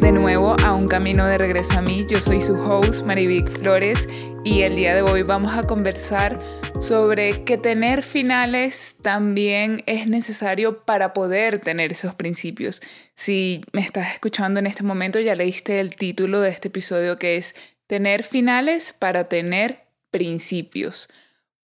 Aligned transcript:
de 0.00 0.12
nuevo 0.12 0.56
a 0.64 0.74
Un 0.74 0.86
Camino 0.86 1.26
de 1.26 1.38
Regreso 1.38 1.78
a 1.78 1.82
mí. 1.82 2.06
Yo 2.08 2.20
soy 2.20 2.40
su 2.40 2.54
host, 2.54 3.04
Marivic 3.04 3.48
Flores, 3.48 4.08
y 4.44 4.62
el 4.62 4.76
día 4.76 4.94
de 4.94 5.02
hoy 5.02 5.22
vamos 5.22 5.56
a 5.58 5.66
conversar 5.66 6.38
sobre 6.80 7.44
que 7.44 7.58
tener 7.58 8.02
finales 8.02 8.96
también 9.02 9.82
es 9.86 10.06
necesario 10.06 10.84
para 10.84 11.12
poder 11.12 11.58
tener 11.58 11.92
esos 11.92 12.14
principios. 12.14 12.80
Si 13.14 13.62
me 13.72 13.80
estás 13.80 14.12
escuchando 14.12 14.60
en 14.60 14.66
este 14.66 14.82
momento, 14.82 15.20
ya 15.20 15.34
leíste 15.34 15.80
el 15.80 15.94
título 15.96 16.40
de 16.40 16.50
este 16.50 16.68
episodio 16.68 17.18
que 17.18 17.36
es 17.36 17.54
Tener 17.86 18.22
finales 18.22 18.94
para 18.98 19.28
tener 19.28 19.84
principios. 20.10 21.08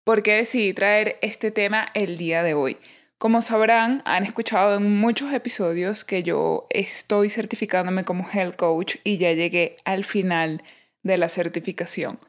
¿Por 0.03 0.23
qué 0.23 0.33
decidí 0.33 0.73
traer 0.73 1.17
este 1.21 1.51
tema 1.51 1.87
el 1.93 2.17
día 2.17 2.43
de 2.43 2.53
hoy? 2.53 2.77
Como 3.17 3.41
sabrán, 3.41 4.03
han 4.05 4.23
escuchado 4.23 4.75
en 4.75 4.95
muchos 4.99 5.33
episodios 5.33 6.05
que 6.05 6.21
yo 6.21 6.67
estoy 6.69 7.31
certificándome 7.31 8.03
como 8.03 8.27
health 8.31 8.55
coach 8.55 8.97
y 9.03 9.17
ya 9.17 9.31
llegué 9.31 9.75
al 9.85 10.03
final 10.03 10.61
de 11.01 11.17
la 11.17 11.27
certificación. 11.27 12.19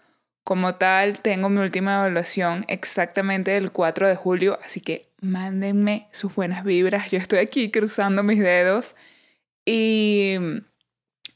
Como 0.45 0.77
tal, 0.77 1.21
tengo 1.21 1.51
mi 1.51 1.61
última 1.61 1.97
evaluación 1.97 2.65
exactamente 2.69 3.55
el 3.59 3.71
4 3.71 4.09
de 4.09 4.17
julio, 4.17 4.59
así 4.65 4.81
que 4.81 5.11
mándenme 5.21 6.09
sus 6.11 6.35
buenas 6.35 6.65
vibras. 6.65 7.11
Yo 7.11 7.19
estoy 7.19 7.41
aquí 7.41 7.71
cruzando 7.71 8.23
mis 8.23 8.39
dedos. 8.39 8.97
Y, 9.67 10.37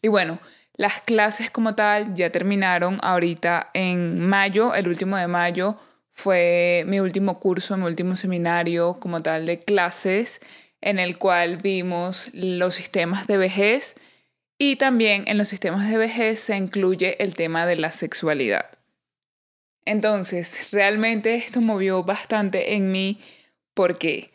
y 0.00 0.08
bueno, 0.08 0.38
las 0.76 1.02
clases 1.02 1.50
como 1.50 1.74
tal 1.74 2.14
ya 2.14 2.32
terminaron 2.32 2.98
ahorita 3.02 3.68
en 3.74 4.18
mayo, 4.18 4.74
el 4.74 4.88
último 4.88 5.18
de 5.18 5.26
mayo 5.26 5.76
fue 6.22 6.84
mi 6.86 7.00
último 7.00 7.40
curso, 7.40 7.76
mi 7.76 7.84
último 7.84 8.14
seminario 8.14 9.00
como 9.00 9.18
tal 9.18 9.44
de 9.44 9.58
clases, 9.58 10.40
en 10.80 11.00
el 11.00 11.18
cual 11.18 11.56
vimos 11.56 12.30
los 12.32 12.76
sistemas 12.76 13.26
de 13.26 13.38
vejez 13.38 13.96
y 14.56 14.76
también 14.76 15.24
en 15.26 15.36
los 15.36 15.48
sistemas 15.48 15.90
de 15.90 15.96
vejez 15.96 16.38
se 16.38 16.56
incluye 16.56 17.20
el 17.20 17.34
tema 17.34 17.66
de 17.66 17.74
la 17.74 17.90
sexualidad. 17.90 18.70
Entonces, 19.84 20.70
realmente 20.70 21.34
esto 21.34 21.60
movió 21.60 22.04
bastante 22.04 22.74
en 22.76 22.92
mí. 22.92 23.18
¿Por 23.74 23.98
qué? 23.98 24.30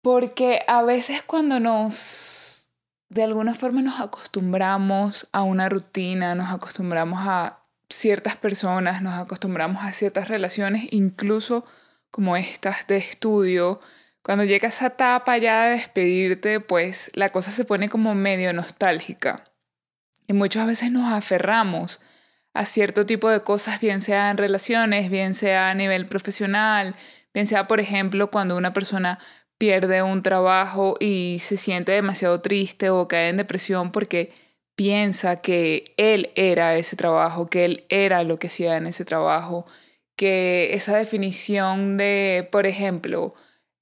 Porque 0.00 0.62
a 0.66 0.80
veces 0.80 1.22
cuando 1.22 1.60
nos, 1.60 2.70
de 3.10 3.22
alguna 3.22 3.54
forma 3.54 3.82
nos 3.82 4.00
acostumbramos 4.00 5.28
a 5.30 5.42
una 5.42 5.68
rutina, 5.68 6.34
nos 6.34 6.50
acostumbramos 6.50 7.18
a 7.22 7.57
ciertas 7.90 8.36
personas, 8.36 9.02
nos 9.02 9.14
acostumbramos 9.14 9.82
a 9.82 9.92
ciertas 9.92 10.28
relaciones, 10.28 10.88
incluso 10.90 11.64
como 12.10 12.36
estas 12.36 12.86
de 12.86 12.96
estudio. 12.96 13.80
Cuando 14.22 14.44
llega 14.44 14.68
esa 14.68 14.88
etapa 14.88 15.38
ya 15.38 15.64
de 15.64 15.70
despedirte, 15.70 16.60
pues 16.60 17.10
la 17.14 17.30
cosa 17.30 17.50
se 17.50 17.64
pone 17.64 17.88
como 17.88 18.14
medio 18.14 18.52
nostálgica. 18.52 19.44
Y 20.26 20.34
muchas 20.34 20.66
veces 20.66 20.90
nos 20.90 21.10
aferramos 21.12 22.00
a 22.52 22.66
cierto 22.66 23.06
tipo 23.06 23.30
de 23.30 23.40
cosas, 23.40 23.80
bien 23.80 24.00
sea 24.00 24.30
en 24.30 24.36
relaciones, 24.36 25.10
bien 25.10 25.32
sea 25.32 25.70
a 25.70 25.74
nivel 25.74 26.06
profesional, 26.06 26.94
bien 27.32 27.46
sea, 27.46 27.66
por 27.66 27.80
ejemplo, 27.80 28.30
cuando 28.30 28.56
una 28.56 28.72
persona 28.72 29.18
pierde 29.58 30.02
un 30.02 30.22
trabajo 30.22 30.96
y 31.00 31.38
se 31.40 31.56
siente 31.56 31.92
demasiado 31.92 32.40
triste 32.40 32.90
o 32.90 33.08
cae 33.08 33.28
en 33.28 33.36
depresión 33.36 33.92
porque 33.92 34.32
piensa 34.78 35.40
que 35.40 35.92
él 35.96 36.30
era 36.36 36.76
ese 36.76 36.94
trabajo, 36.94 37.48
que 37.48 37.64
él 37.64 37.84
era 37.88 38.22
lo 38.22 38.38
que 38.38 38.46
hacía 38.46 38.76
en 38.76 38.86
ese 38.86 39.04
trabajo, 39.04 39.66
que 40.14 40.72
esa 40.72 40.96
definición 40.96 41.96
de, 41.96 42.48
por 42.52 42.64
ejemplo, 42.64 43.34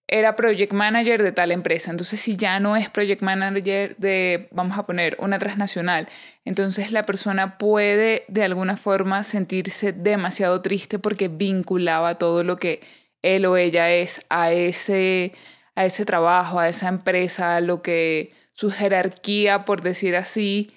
era 0.09 0.37
project 0.37 0.73
manager 0.73 1.23
de 1.23 1.33
tal 1.33 1.53
empresa. 1.53 1.91
Entonces, 1.91 2.19
si 2.21 2.39
ya 2.39 2.61
no 2.61 2.77
es 2.77 2.89
project 2.89 3.21
manager 3.21 3.95
de, 3.99 4.49
vamos 4.53 4.79
a 4.79 4.87
poner, 4.87 5.19
una 5.21 5.39
transnacional, 5.39 6.09
entonces 6.47 6.93
la 6.93 7.05
persona 7.05 7.59
puede 7.59 8.25
de 8.28 8.45
alguna 8.45 8.78
forma 8.78 9.23
sentirse 9.23 9.93
demasiado 9.93 10.63
triste 10.63 10.99
porque 10.99 11.28
vinculaba 11.28 12.15
todo 12.17 12.43
lo 12.43 12.57
que 12.57 12.81
él 13.21 13.45
o 13.45 13.59
ella 13.59 13.91
es 13.91 14.25
a 14.31 14.51
ese, 14.51 15.34
a 15.75 15.84
ese 15.84 16.07
trabajo, 16.07 16.59
a 16.59 16.71
esa 16.71 16.89
empresa, 16.89 17.57
a 17.57 17.61
lo 17.61 17.83
que 17.83 18.33
su 18.55 18.71
jerarquía, 18.71 19.67
por 19.67 19.83
decir 19.83 20.17
así, 20.17 20.71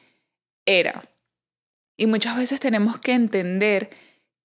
era. 0.66 1.04
Y 1.98 2.08
muchas 2.08 2.38
veces 2.38 2.60
tenemos 2.60 3.00
que 3.00 3.14
entender 3.14 3.90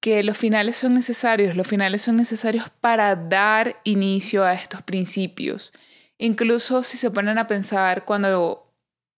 que 0.01 0.23
los 0.23 0.37
finales 0.37 0.77
son 0.77 0.95
necesarios, 0.95 1.57
los 1.57 1.67
finales 1.67 2.03
son 2.03 2.17
necesarios 2.17 2.67
para 2.81 3.17
dar 3.17 3.81
inicio 3.85 4.45
a 4.45 4.53
estos 4.53 4.83
principios. 4.83 5.73
Incluso 6.19 6.83
si 6.83 6.97
se 6.97 7.11
ponen 7.11 7.39
a 7.39 7.47
pensar 7.47 8.05
cuando, 8.05 8.71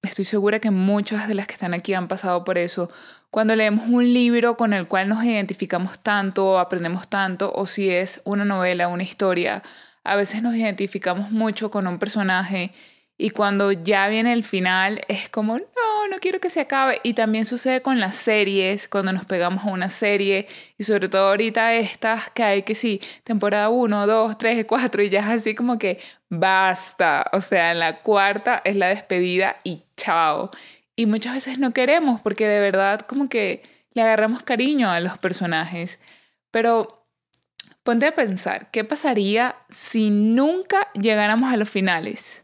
estoy 0.02 0.24
segura 0.24 0.60
que 0.60 0.70
muchas 0.70 1.28
de 1.28 1.34
las 1.34 1.46
que 1.46 1.54
están 1.54 1.74
aquí 1.74 1.92
han 1.94 2.08
pasado 2.08 2.44
por 2.44 2.56
eso, 2.56 2.90
cuando 3.30 3.56
leemos 3.56 3.88
un 3.88 4.12
libro 4.12 4.56
con 4.56 4.72
el 4.72 4.86
cual 4.86 5.08
nos 5.08 5.24
identificamos 5.24 5.98
tanto 5.98 6.46
o 6.52 6.58
aprendemos 6.58 7.08
tanto, 7.08 7.52
o 7.52 7.66
si 7.66 7.90
es 7.90 8.22
una 8.24 8.44
novela, 8.44 8.88
una 8.88 9.02
historia, 9.02 9.62
a 10.04 10.14
veces 10.14 10.40
nos 10.40 10.54
identificamos 10.54 11.32
mucho 11.32 11.70
con 11.70 11.86
un 11.86 11.98
personaje 11.98 12.72
y 13.18 13.30
cuando 13.30 13.72
ya 13.72 14.08
viene 14.08 14.32
el 14.34 14.44
final 14.44 15.00
es 15.08 15.30
como, 15.30 15.56
no, 15.58 16.08
no 16.10 16.18
quiero 16.20 16.38
que 16.38 16.50
se 16.50 16.60
acabe. 16.60 17.00
Y 17.02 17.14
también 17.14 17.46
sucede 17.46 17.80
con 17.80 17.98
las 17.98 18.16
series, 18.16 18.88
cuando 18.88 19.12
nos 19.12 19.24
pegamos 19.24 19.64
a 19.64 19.68
una 19.68 19.88
serie, 19.88 20.46
y 20.76 20.84
sobre 20.84 21.08
todo 21.08 21.28
ahorita 21.28 21.74
estas 21.74 22.28
que 22.30 22.42
hay 22.42 22.62
que 22.62 22.74
sí, 22.74 23.00
temporada 23.24 23.70
1, 23.70 24.06
2, 24.06 24.38
3, 24.38 24.66
4, 24.66 25.02
y 25.02 25.08
ya 25.08 25.20
es 25.20 25.26
así 25.26 25.54
como 25.54 25.78
que 25.78 25.98
basta. 26.28 27.30
O 27.32 27.40
sea, 27.40 27.72
en 27.72 27.78
la 27.78 28.02
cuarta 28.02 28.60
es 28.64 28.76
la 28.76 28.88
despedida 28.88 29.56
y 29.64 29.82
chao. 29.96 30.50
Y 30.94 31.06
muchas 31.06 31.34
veces 31.34 31.58
no 31.58 31.72
queremos 31.72 32.20
porque 32.20 32.46
de 32.46 32.60
verdad 32.60 33.00
como 33.00 33.28
que 33.28 33.62
le 33.92 34.02
agarramos 34.02 34.42
cariño 34.42 34.90
a 34.90 35.00
los 35.00 35.16
personajes. 35.16 36.00
Pero 36.50 37.06
ponte 37.82 38.06
a 38.06 38.14
pensar, 38.14 38.70
¿qué 38.70 38.84
pasaría 38.84 39.56
si 39.70 40.10
nunca 40.10 40.88
llegáramos 40.92 41.52
a 41.52 41.56
los 41.56 41.70
finales? 41.70 42.42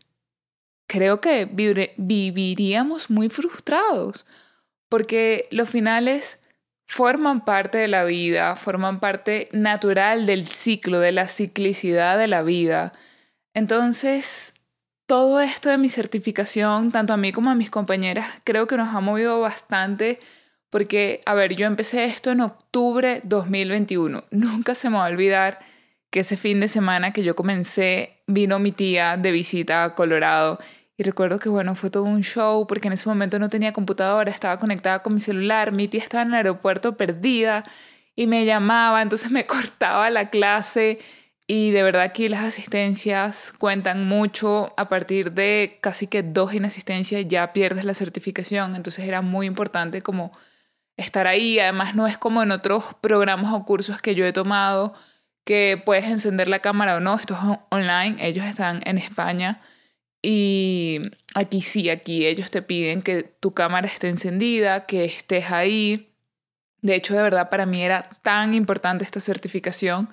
Creo 0.92 1.22
que 1.22 1.48
viviríamos 1.96 3.08
muy 3.08 3.30
frustrados, 3.30 4.26
porque 4.90 5.48
los 5.50 5.70
finales 5.70 6.38
forman 6.86 7.46
parte 7.46 7.78
de 7.78 7.88
la 7.88 8.04
vida, 8.04 8.56
forman 8.56 9.00
parte 9.00 9.48
natural 9.52 10.26
del 10.26 10.46
ciclo, 10.46 11.00
de 11.00 11.12
la 11.12 11.28
ciclicidad 11.28 12.18
de 12.18 12.28
la 12.28 12.42
vida. 12.42 12.92
Entonces, 13.54 14.52
todo 15.06 15.40
esto 15.40 15.70
de 15.70 15.78
mi 15.78 15.88
certificación, 15.88 16.92
tanto 16.92 17.14
a 17.14 17.16
mí 17.16 17.32
como 17.32 17.50
a 17.50 17.54
mis 17.54 17.70
compañeras, 17.70 18.26
creo 18.44 18.66
que 18.66 18.76
nos 18.76 18.94
ha 18.94 19.00
movido 19.00 19.40
bastante 19.40 20.18
porque, 20.68 21.22
a 21.24 21.32
ver, 21.32 21.54
yo 21.54 21.66
empecé 21.66 22.04
esto 22.04 22.32
en 22.32 22.42
octubre 22.42 23.22
2021. 23.24 24.24
Nunca 24.30 24.74
se 24.74 24.90
me 24.90 24.98
va 24.98 25.06
a 25.06 25.10
olvidar 25.10 25.58
que 26.10 26.20
ese 26.20 26.36
fin 26.36 26.60
de 26.60 26.68
semana 26.68 27.14
que 27.14 27.22
yo 27.22 27.34
comencé, 27.34 28.22
vino 28.26 28.58
mi 28.58 28.72
tía 28.72 29.16
de 29.16 29.32
visita 29.32 29.84
a 29.84 29.94
Colorado 29.94 30.58
y 30.96 31.02
recuerdo 31.04 31.38
que, 31.38 31.48
bueno, 31.48 31.74
fue 31.74 31.90
todo 31.90 32.04
un 32.04 32.22
show 32.22 32.66
porque 32.66 32.88
en 32.88 32.94
ese 32.94 33.08
momento 33.08 33.38
no 33.38 33.48
tenía 33.48 33.72
computadora, 33.72 34.30
estaba 34.30 34.58
conectada 34.58 35.02
con 35.02 35.14
mi 35.14 35.20
celular, 35.20 35.72
mi 35.72 35.88
tía 35.88 36.00
estaba 36.00 36.22
en 36.22 36.28
el 36.28 36.34
aeropuerto 36.34 36.96
perdida 36.96 37.64
y 38.14 38.26
me 38.26 38.44
llamaba, 38.44 39.02
entonces 39.02 39.30
me 39.30 39.46
cortaba 39.46 40.10
la 40.10 40.30
clase 40.30 40.98
y 41.46 41.70
de 41.70 41.82
verdad 41.82 42.02
aquí 42.02 42.28
las 42.28 42.44
asistencias 42.44 43.52
cuentan 43.58 44.06
mucho. 44.06 44.74
A 44.76 44.88
partir 44.88 45.32
de 45.32 45.78
casi 45.82 46.06
que 46.06 46.22
dos 46.22 46.54
inasistencias 46.54 47.26
ya 47.26 47.52
pierdes 47.52 47.84
la 47.84 47.94
certificación, 47.94 48.76
entonces 48.76 49.06
era 49.06 49.22
muy 49.22 49.46
importante 49.46 50.02
como 50.02 50.30
estar 50.96 51.26
ahí. 51.26 51.58
Además 51.58 51.94
no 51.94 52.06
es 52.06 52.18
como 52.18 52.42
en 52.42 52.52
otros 52.52 52.84
programas 53.00 53.52
o 53.54 53.64
cursos 53.64 54.00
que 54.02 54.14
yo 54.14 54.26
he 54.26 54.32
tomado 54.32 54.94
que 55.44 55.82
puedes 55.84 56.04
encender 56.04 56.48
la 56.48 56.60
cámara 56.60 56.96
o 56.96 57.00
no, 57.00 57.14
esto 57.14 57.34
es 57.34 57.58
online, 57.70 58.16
ellos 58.20 58.46
están 58.46 58.80
en 58.84 58.96
España 58.98 59.60
y 60.22 61.00
aquí 61.34 61.60
sí, 61.60 61.90
aquí 61.90 62.26
ellos 62.26 62.50
te 62.50 62.62
piden 62.62 63.02
que 63.02 63.24
tu 63.24 63.52
cámara 63.52 63.88
esté 63.88 64.08
encendida, 64.08 64.86
que 64.86 65.04
estés 65.04 65.50
ahí. 65.50 66.14
De 66.80 66.94
hecho, 66.94 67.14
de 67.14 67.22
verdad, 67.22 67.50
para 67.50 67.66
mí 67.66 67.82
era 67.82 68.08
tan 68.22 68.54
importante 68.54 69.04
esta 69.04 69.20
certificación 69.20 70.08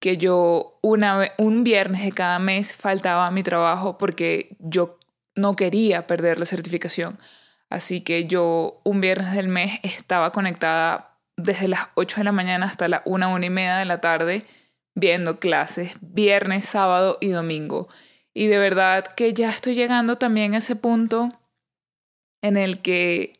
que 0.00 0.16
yo 0.16 0.78
una, 0.82 1.28
un 1.38 1.64
viernes 1.64 2.02
de 2.02 2.12
cada 2.12 2.38
mes 2.38 2.74
faltaba 2.74 3.26
a 3.26 3.30
mi 3.30 3.42
trabajo 3.42 3.96
porque 3.96 4.56
yo 4.58 4.98
no 5.34 5.56
quería 5.56 6.06
perder 6.06 6.38
la 6.38 6.44
certificación. 6.44 7.18
Así 7.70 8.02
que 8.02 8.26
yo 8.26 8.80
un 8.84 9.00
viernes 9.00 9.32
del 9.34 9.48
mes 9.48 9.80
estaba 9.82 10.32
conectada 10.32 11.18
desde 11.36 11.68
las 11.68 11.88
8 11.94 12.18
de 12.18 12.24
la 12.24 12.32
mañana 12.32 12.66
hasta 12.66 12.88
la 12.88 13.02
1, 13.04 13.32
1 13.32 13.46
y 13.46 13.50
media 13.50 13.76
de 13.76 13.84
la 13.84 14.00
tarde 14.00 14.44
viendo 14.94 15.40
clases, 15.40 15.94
viernes, 16.00 16.66
sábado 16.66 17.18
y 17.20 17.28
domingo. 17.28 17.88
Y 18.34 18.48
de 18.48 18.58
verdad 18.58 19.06
que 19.06 19.32
ya 19.32 19.48
estoy 19.48 19.74
llegando 19.74 20.18
también 20.18 20.54
a 20.54 20.58
ese 20.58 20.74
punto 20.74 21.28
en 22.42 22.56
el 22.56 22.82
que 22.82 23.32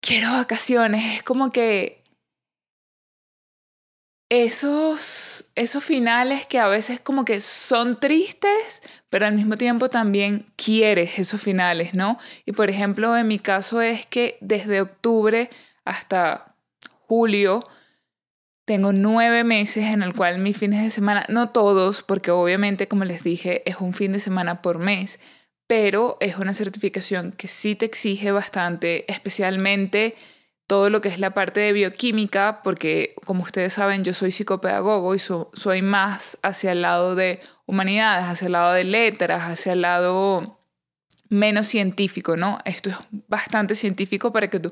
quiero 0.00 0.32
vacaciones. 0.32 1.18
Es 1.18 1.22
como 1.22 1.50
que 1.50 2.02
esos, 4.30 5.50
esos 5.54 5.84
finales 5.84 6.46
que 6.46 6.58
a 6.58 6.68
veces 6.68 7.00
como 7.00 7.24
que 7.24 7.40
son 7.40 8.00
tristes, 8.00 8.82
pero 9.10 9.26
al 9.26 9.34
mismo 9.34 9.56
tiempo 9.56 9.88
también 9.88 10.46
quieres 10.56 11.18
esos 11.18 11.40
finales, 11.40 11.94
¿no? 11.94 12.18
Y 12.44 12.52
por 12.52 12.68
ejemplo, 12.70 13.16
en 13.16 13.26
mi 13.26 13.38
caso 13.38 13.80
es 13.80 14.06
que 14.06 14.38
desde 14.40 14.80
octubre 14.80 15.48
hasta 15.84 16.54
julio 17.06 17.64
tengo 18.68 18.92
nueve 18.92 19.44
meses 19.44 19.86
en 19.86 20.02
el 20.02 20.12
cual 20.14 20.40
mis 20.40 20.58
fines 20.58 20.82
de 20.84 20.90
semana, 20.90 21.24
no 21.30 21.48
todos, 21.48 22.02
porque 22.02 22.30
obviamente, 22.30 22.86
como 22.86 23.06
les 23.06 23.24
dije, 23.24 23.62
es 23.64 23.76
un 23.80 23.94
fin 23.94 24.12
de 24.12 24.20
semana 24.20 24.60
por 24.60 24.78
mes, 24.78 25.20
pero 25.66 26.18
es 26.20 26.36
una 26.36 26.52
certificación 26.52 27.32
que 27.32 27.48
sí 27.48 27.74
te 27.76 27.86
exige 27.86 28.30
bastante, 28.30 29.10
especialmente 29.10 30.16
todo 30.66 30.90
lo 30.90 31.00
que 31.00 31.08
es 31.08 31.18
la 31.18 31.32
parte 31.32 31.60
de 31.60 31.72
bioquímica, 31.72 32.60
porque 32.62 33.14
como 33.24 33.42
ustedes 33.42 33.72
saben, 33.72 34.04
yo 34.04 34.12
soy 34.12 34.32
psicopedagogo 34.32 35.14
y 35.14 35.18
soy 35.18 35.80
más 35.80 36.38
hacia 36.42 36.72
el 36.72 36.82
lado 36.82 37.14
de 37.14 37.40
humanidades, 37.64 38.26
hacia 38.26 38.46
el 38.46 38.52
lado 38.52 38.74
de 38.74 38.84
letras, 38.84 39.44
hacia 39.44 39.72
el 39.72 39.80
lado 39.80 40.60
menos 41.30 41.68
científico, 41.68 42.36
¿no? 42.36 42.58
Esto 42.66 42.90
es 42.90 42.96
bastante 43.28 43.74
científico 43.74 44.30
para 44.30 44.50
que 44.50 44.60
tú 44.60 44.70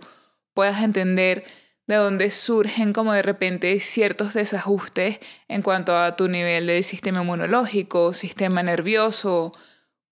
puedas 0.53 0.83
entender 0.83 1.45
de 1.87 1.97
dónde 1.97 2.31
surgen 2.31 2.93
como 2.93 3.13
de 3.13 3.23
repente 3.23 3.79
ciertos 3.81 4.35
desajustes 4.35 5.21
en 5.49 5.63
cuanto 5.63 5.97
a 5.97 6.17
tu 6.17 6.29
nivel 6.29 6.67
de 6.67 6.83
sistema 6.83 7.23
inmunológico, 7.23 8.13
sistema 8.13 8.63
nervioso, 8.63 9.53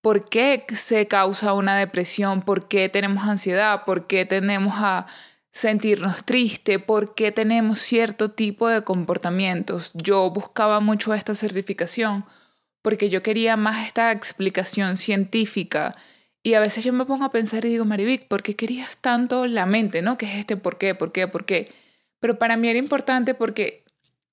por 0.01 0.29
qué 0.29 0.65
se 0.73 1.07
causa 1.07 1.53
una 1.53 1.77
depresión, 1.77 2.41
por 2.41 2.67
qué 2.67 2.89
tenemos 2.89 3.27
ansiedad, 3.27 3.85
por 3.85 4.07
qué 4.07 4.25
tenemos 4.25 4.75
a 4.77 5.07
sentirnos 5.51 6.23
tristes, 6.25 6.81
por 6.81 7.15
qué 7.15 7.31
tenemos 7.31 7.79
cierto 7.79 8.31
tipo 8.31 8.67
de 8.67 8.83
comportamientos. 8.83 9.91
Yo 9.95 10.29
buscaba 10.29 10.79
mucho 10.79 11.13
esta 11.13 11.33
certificación 11.33 12.25
porque 12.81 13.09
yo 13.09 13.23
quería 13.23 13.57
más 13.57 13.87
esta 13.87 14.11
explicación 14.11 14.95
científica. 14.95 15.93
Y 16.45 16.53
a 16.53 16.59
veces 16.59 16.83
yo 16.83 16.93
me 16.93 17.05
pongo 17.05 17.25
a 17.25 17.31
pensar 17.31 17.65
y 17.65 17.69
digo, 17.69 17.85
Marivic, 17.85 18.27
¿por 18.27 18.43
qué 18.43 18.55
querías 18.55 18.97
tanto 18.97 19.47
la 19.47 19.65
mente, 19.65 20.03
no? 20.03 20.15
¿Qué 20.15 20.27
es 20.27 20.35
este 20.35 20.57
por 20.57 20.77
qué, 20.77 20.93
por 20.93 21.11
qué, 21.11 21.27
por 21.27 21.43
qué? 21.43 21.73
Pero 22.19 22.37
para 22.37 22.55
mí 22.55 22.69
era 22.69 22.77
importante 22.77 23.33
porque, 23.33 23.83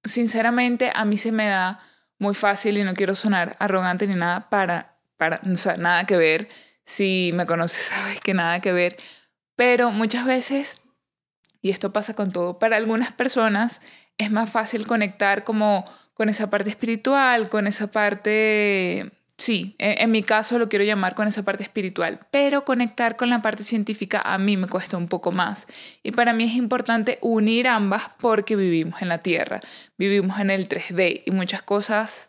sinceramente, 0.04 0.92
a 0.94 1.06
mí 1.06 1.16
se 1.16 1.32
me 1.32 1.46
da 1.46 1.80
muy 2.18 2.34
fácil 2.34 2.76
y 2.76 2.84
no 2.84 2.92
quiero 2.92 3.14
sonar 3.14 3.56
arrogante 3.58 4.06
ni 4.06 4.14
nada 4.14 4.50
para, 4.50 4.98
para, 5.16 5.40
o 5.50 5.56
sea, 5.56 5.78
nada 5.78 6.04
que 6.04 6.18
ver. 6.18 6.48
Si 6.84 7.30
me 7.32 7.46
conoces, 7.46 7.82
sabes 7.94 8.20
que 8.20 8.34
nada 8.34 8.60
que 8.60 8.72
ver. 8.72 8.98
Pero 9.56 9.90
muchas 9.90 10.26
veces 10.26 10.82
y 11.62 11.70
esto 11.70 11.92
pasa 11.92 12.12
con 12.14 12.32
todo, 12.32 12.58
para 12.58 12.76
algunas 12.76 13.12
personas 13.12 13.80
es 14.18 14.30
más 14.30 14.50
fácil 14.50 14.86
conectar 14.86 15.44
como 15.44 15.84
con 16.12 16.28
esa 16.28 16.50
parte 16.50 16.68
espiritual, 16.68 17.48
con 17.48 17.66
esa 17.66 17.90
parte, 17.90 19.12
sí, 19.42 19.74
e, 19.78 20.02
en, 20.02 20.10
mi 20.10 20.22
caso 20.22 20.58
lo 20.58 20.68
quiero 20.68 20.84
llamar 20.84 21.14
con 21.14 21.28
esa 21.28 21.42
parte 21.42 21.62
espiritual, 21.62 22.20
pero 22.30 22.64
conectar 22.64 23.16
con 23.16 23.28
la 23.28 23.42
parte 23.42 23.64
científica 23.64 24.22
a 24.24 24.38
mí 24.38 24.56
me 24.56 24.68
cuesta 24.68 24.96
un 24.96 25.08
poco 25.08 25.32
más. 25.32 25.66
Y 26.02 26.12
para 26.12 26.32
mí 26.32 26.44
es 26.44 26.54
importante 26.54 27.18
unir 27.20 27.68
ambas 27.68 28.04
porque 28.20 28.56
vivimos 28.56 29.02
en 29.02 29.08
la 29.08 29.18
Tierra, 29.18 29.60
vivimos 29.98 30.38
en 30.38 30.50
el 30.50 30.68
3D 30.68 31.22
y 31.26 31.30
muchas 31.30 31.62
cosas 31.62 32.28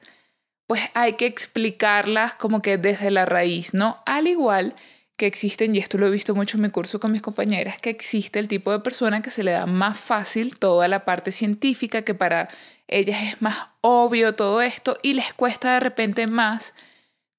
pues 0.65 0.81
hay 0.93 1.13
que 1.13 1.25
explicarlas 1.25 2.35
como 2.35 2.61
que 2.61 2.77
desde 2.77 3.11
la 3.11 3.25
raíz, 3.25 3.73
¿no? 3.73 4.01
Al 4.05 4.27
igual 4.27 4.75
que 5.17 5.27
existen, 5.27 5.75
y 5.75 5.77
esto 5.77 5.97
lo 5.97 6.07
he 6.07 6.09
visto 6.09 6.33
mucho 6.33 6.57
en 6.57 6.63
mi 6.63 6.69
curso 6.69 6.99
con 6.99 7.11
mis 7.11 7.21
compañeras, 7.21 7.77
que 7.77 7.91
existe 7.91 8.39
el 8.39 8.47
tipo 8.47 8.71
de 8.71 8.79
persona 8.79 9.21
que 9.21 9.29
se 9.29 9.43
le 9.43 9.51
da 9.51 9.67
más 9.67 9.99
fácil 9.99 10.57
toda 10.57 10.87
la 10.87 11.05
parte 11.05 11.31
científica, 11.31 12.01
que 12.01 12.15
para 12.15 12.49
ellas 12.87 13.21
es 13.21 13.41
más 13.41 13.69
obvio 13.81 14.33
todo 14.35 14.61
esto 14.61 14.97
y 15.03 15.13
les 15.13 15.33
cuesta 15.33 15.75
de 15.75 15.79
repente 15.81 16.25
más 16.27 16.73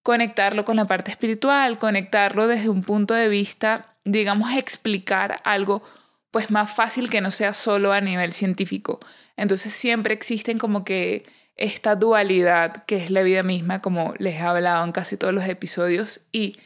conectarlo 0.04 0.64
con 0.64 0.76
la 0.76 0.84
parte 0.84 1.10
espiritual, 1.10 1.78
conectarlo 1.78 2.46
desde 2.46 2.68
un 2.68 2.82
punto 2.82 3.14
de 3.14 3.28
vista, 3.28 3.96
digamos, 4.04 4.52
explicar 4.52 5.40
algo 5.44 5.82
pues 6.30 6.50
más 6.50 6.70
fácil 6.70 7.08
que 7.08 7.22
no 7.22 7.30
sea 7.30 7.54
solo 7.54 7.92
a 7.92 8.00
nivel 8.00 8.32
científico. 8.32 9.00
Entonces 9.36 9.72
siempre 9.72 10.12
existen 10.12 10.58
como 10.58 10.84
que 10.84 11.24
esta 11.56 11.94
dualidad 11.94 12.84
que 12.84 12.96
es 12.96 13.10
la 13.10 13.22
vida 13.22 13.42
misma, 13.42 13.80
como 13.80 14.14
les 14.18 14.34
he 14.34 14.40
hablado 14.40 14.84
en 14.84 14.92
casi 14.92 15.16
todos 15.16 15.32
los 15.32 15.48
episodios, 15.48 16.26
y 16.32 16.58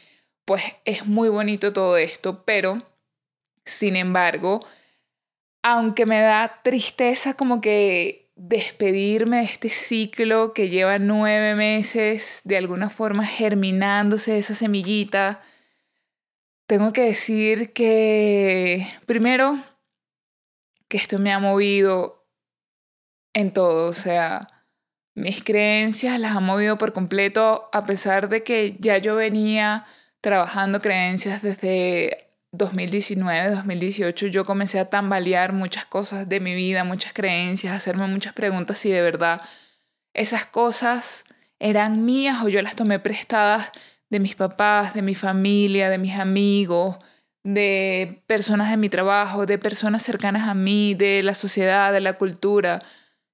pues 0.43 0.63
es 0.83 1.05
muy 1.05 1.29
bonito 1.29 1.71
todo 1.71 1.95
esto, 1.95 2.43
pero 2.43 2.81
sin 3.63 3.95
embargo, 3.95 4.65
aunque 5.63 6.05
me 6.05 6.19
da 6.19 6.61
tristeza 6.61 7.35
como 7.35 7.61
que 7.61 8.28
despedirme 8.39 9.37
de 9.37 9.43
este 9.43 9.67
ciclo 9.67 10.53
que 10.53 10.69
lleva 10.69 10.97
nueve 10.97 11.55
meses 11.55 12.41
de 12.45 12.55
alguna 12.55 12.89
forma 12.89 13.25
germinándose 13.25 14.37
esa 14.37 14.55
semillita, 14.55 15.41
tengo 16.65 16.93
que 16.93 17.01
decir 17.01 17.73
que 17.73 18.87
primero 19.05 19.59
que 20.87 20.95
esto 20.95 21.19
me 21.19 21.33
ha 21.33 21.39
movido 21.39 22.25
en 23.33 23.51
todo, 23.51 23.89
o 23.89 23.93
sea, 23.93 24.47
mis 25.15 25.43
creencias 25.43 26.17
las 26.17 26.37
ha 26.37 26.39
movido 26.39 26.77
por 26.77 26.93
completo 26.93 27.69
a 27.73 27.85
pesar 27.85 28.29
de 28.29 28.43
que 28.43 28.77
ya 28.79 28.99
yo 28.99 29.17
venía 29.17 29.85
trabajando 30.21 30.81
creencias 30.81 31.41
desde 31.41 32.28
2019, 32.51 33.51
2018, 33.51 34.27
yo 34.27 34.45
comencé 34.45 34.79
a 34.79 34.89
tambalear 34.89 35.53
muchas 35.53 35.85
cosas 35.85 36.27
de 36.27 36.39
mi 36.39 36.55
vida, 36.55 36.83
muchas 36.83 37.13
creencias, 37.13 37.73
hacerme 37.73 38.07
muchas 38.07 38.33
preguntas 38.33 38.79
si 38.79 38.89
de 38.89 39.01
verdad 39.01 39.41
esas 40.13 40.45
cosas 40.45 41.25
eran 41.59 42.05
mías 42.05 42.43
o 42.43 42.49
yo 42.49 42.61
las 42.61 42.75
tomé 42.75 42.99
prestadas 42.99 43.71
de 44.09 44.19
mis 44.19 44.35
papás, 44.35 44.93
de 44.93 45.01
mi 45.01 45.13
familia, 45.13 45.89
de 45.89 45.99
mis 45.99 46.15
amigos, 46.15 46.97
de 47.43 48.23
personas 48.27 48.71
de 48.71 48.77
mi 48.77 48.89
trabajo, 48.89 49.45
de 49.45 49.57
personas 49.57 50.03
cercanas 50.03 50.47
a 50.47 50.53
mí, 50.53 50.95
de 50.95 51.21
la 51.21 51.35
sociedad, 51.35 51.93
de 51.93 52.01
la 52.01 52.13
cultura. 52.13 52.81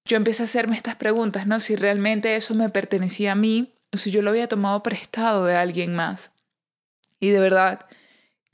Yo 0.06 0.18
empecé 0.18 0.44
a 0.44 0.46
hacerme 0.46 0.76
estas 0.76 0.96
preguntas, 0.96 1.48
¿no? 1.48 1.60
Si 1.60 1.76
realmente 1.76 2.36
eso 2.36 2.54
me 2.54 2.70
pertenecía 2.70 3.32
a 3.32 3.36
mí 3.36 3.74
o 3.94 3.98
si 3.98 4.12
yo 4.12 4.22
lo 4.22 4.32
había 4.32 4.48
tomado 4.48 4.84
prestado 4.84 5.46
de 5.46 5.56
alguien 5.56 5.96
más. 5.96 6.32
Y 7.20 7.30
de 7.30 7.40
verdad 7.40 7.80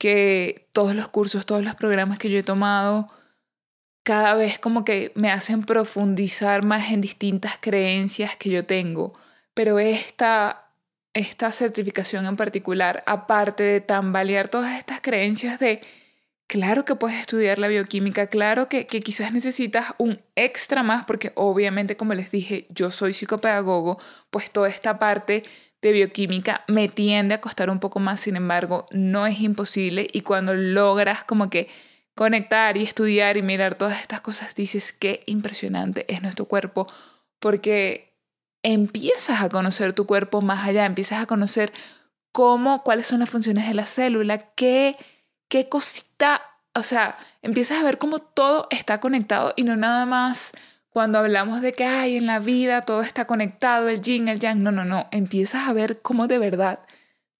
que 0.02 0.68
todos 0.72 0.96
los 0.96 1.06
cursos, 1.06 1.46
todos 1.46 1.62
los 1.62 1.76
programas 1.76 2.18
que 2.18 2.28
yo 2.28 2.36
he 2.36 2.42
tomado, 2.42 3.06
cada 4.02 4.34
vez 4.34 4.58
como 4.58 4.84
que 4.84 5.12
me 5.14 5.30
hacen 5.30 5.62
profundizar 5.62 6.64
más 6.64 6.90
en 6.90 7.00
distintas 7.00 7.56
creencias 7.60 8.34
que 8.34 8.50
yo 8.50 8.66
tengo. 8.66 9.12
Pero 9.54 9.78
esta, 9.78 10.72
esta 11.14 11.52
certificación 11.52 12.26
en 12.26 12.34
particular, 12.34 13.04
aparte 13.06 13.62
de 13.62 13.80
tambalear 13.80 14.48
todas 14.48 14.76
estas 14.76 15.00
creencias 15.00 15.60
de, 15.60 15.80
claro 16.48 16.84
que 16.84 16.96
puedes 16.96 17.20
estudiar 17.20 17.60
la 17.60 17.68
bioquímica, 17.68 18.26
claro 18.26 18.68
que, 18.68 18.88
que 18.88 18.98
quizás 18.98 19.32
necesitas 19.32 19.94
un 19.98 20.20
extra 20.34 20.82
más, 20.82 21.04
porque 21.04 21.30
obviamente, 21.36 21.96
como 21.96 22.14
les 22.14 22.32
dije, 22.32 22.66
yo 22.70 22.90
soy 22.90 23.12
psicopedagogo, 23.12 24.00
pues 24.30 24.50
toda 24.50 24.68
esta 24.68 24.98
parte 24.98 25.44
de 25.82 25.92
bioquímica 25.92 26.64
me 26.68 26.88
tiende 26.88 27.34
a 27.34 27.40
costar 27.40 27.68
un 27.68 27.80
poco 27.80 27.98
más, 27.98 28.20
sin 28.20 28.36
embargo, 28.36 28.86
no 28.92 29.26
es 29.26 29.40
imposible. 29.40 30.06
Y 30.12 30.20
cuando 30.20 30.54
logras 30.54 31.24
como 31.24 31.50
que 31.50 31.68
conectar 32.14 32.76
y 32.76 32.84
estudiar 32.84 33.36
y 33.36 33.42
mirar 33.42 33.74
todas 33.74 34.00
estas 34.00 34.20
cosas, 34.20 34.54
dices 34.54 34.92
qué 34.92 35.24
impresionante 35.26 36.06
es 36.12 36.22
nuestro 36.22 36.46
cuerpo, 36.46 36.86
porque 37.40 38.16
empiezas 38.62 39.42
a 39.42 39.48
conocer 39.48 39.92
tu 39.92 40.06
cuerpo 40.06 40.40
más 40.40 40.66
allá, 40.66 40.86
empiezas 40.86 41.20
a 41.20 41.26
conocer 41.26 41.72
cómo, 42.30 42.84
cuáles 42.84 43.06
son 43.06 43.20
las 43.20 43.30
funciones 43.30 43.66
de 43.66 43.74
la 43.74 43.86
célula, 43.86 44.38
qué, 44.38 44.96
qué 45.48 45.68
cosita, 45.68 46.42
o 46.74 46.84
sea, 46.84 47.18
empiezas 47.42 47.80
a 47.80 47.84
ver 47.84 47.98
cómo 47.98 48.20
todo 48.20 48.68
está 48.70 49.00
conectado 49.00 49.52
y 49.56 49.64
no 49.64 49.74
nada 49.74 50.06
más 50.06 50.52
cuando 50.92 51.18
hablamos 51.18 51.62
de 51.62 51.72
que 51.72 51.84
hay 51.84 52.16
en 52.16 52.26
la 52.26 52.38
vida 52.38 52.82
todo 52.82 53.00
está 53.00 53.26
conectado, 53.26 53.88
el 53.88 54.02
yin, 54.02 54.28
el 54.28 54.38
yang, 54.38 54.62
no, 54.62 54.72
no, 54.72 54.84
no, 54.84 55.08
empiezas 55.10 55.68
a 55.68 55.72
ver 55.72 56.02
cómo 56.02 56.28
de 56.28 56.38
verdad 56.38 56.80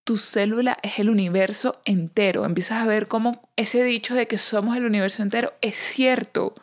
tu 0.04 0.16
célula 0.16 0.78
es 0.82 0.98
el 0.98 1.10
universo 1.10 1.80
entero, 1.84 2.44
empiezas 2.44 2.82
a 2.82 2.86
ver 2.86 3.08
cómo 3.08 3.42
ese 3.56 3.84
dicho 3.84 4.14
de 4.14 4.26
que 4.26 4.38
somos 4.38 4.76
el 4.76 4.84
universo 4.84 5.22
entero 5.22 5.52
es 5.60 5.76
cierto. 5.76 6.54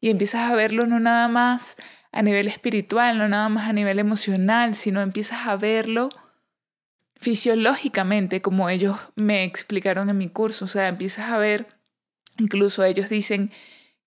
Y 0.00 0.08
empiezas 0.08 0.50
a 0.50 0.54
verlo 0.54 0.86
no 0.86 0.98
nada 0.98 1.28
más 1.28 1.76
a 2.10 2.22
nivel 2.22 2.48
espiritual, 2.48 3.18
no 3.18 3.28
nada 3.28 3.50
más 3.50 3.68
a 3.68 3.74
nivel 3.74 3.98
emocional, 3.98 4.74
sino 4.74 5.02
empiezas 5.02 5.46
a 5.46 5.56
verlo 5.56 6.08
fisiológicamente, 7.16 8.40
como 8.40 8.70
ellos 8.70 8.96
me 9.14 9.44
explicaron 9.44 10.08
en 10.08 10.16
mi 10.16 10.28
curso, 10.28 10.64
o 10.64 10.68
sea, 10.68 10.88
empiezas 10.88 11.30
a 11.30 11.36
ver, 11.36 11.66
incluso 12.38 12.82
ellos 12.82 13.10
dicen 13.10 13.52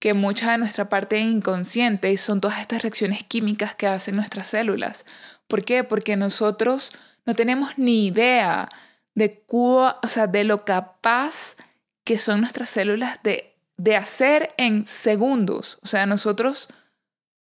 que 0.04 0.14
mucha 0.14 0.52
de 0.52 0.58
nuestra 0.58 0.90
parte 0.90 1.18
inconsciente 1.18 2.18
son 2.18 2.42
todas 2.42 2.60
estas 2.60 2.82
reacciones 2.82 3.24
químicas 3.24 3.74
que 3.74 3.88
hacen 3.88 4.18
nuestras 4.18 4.48
células. 4.48 5.06
¿Por 5.48 5.64
qué? 5.64 5.86
Porque 5.86 6.18
nosotros 6.18 6.92
no 7.26 7.36
tenemos 7.36 7.78
ni 7.78 8.08
idea 8.08 8.68
de, 9.16 9.46
o 9.48 9.96
sea, 10.10 10.28
de 10.28 10.44
lo 10.44 10.66
capaz 10.66 11.56
que 12.04 12.20
son 12.20 12.42
nuestras 12.42 12.70
células 12.70 13.24
de, 13.24 13.56
de 13.78 13.96
hacer 13.96 14.54
en 14.58 14.86
segundos. 14.88 15.80
O 15.84 15.88
sea, 15.88 16.06
nosotros 16.06 16.68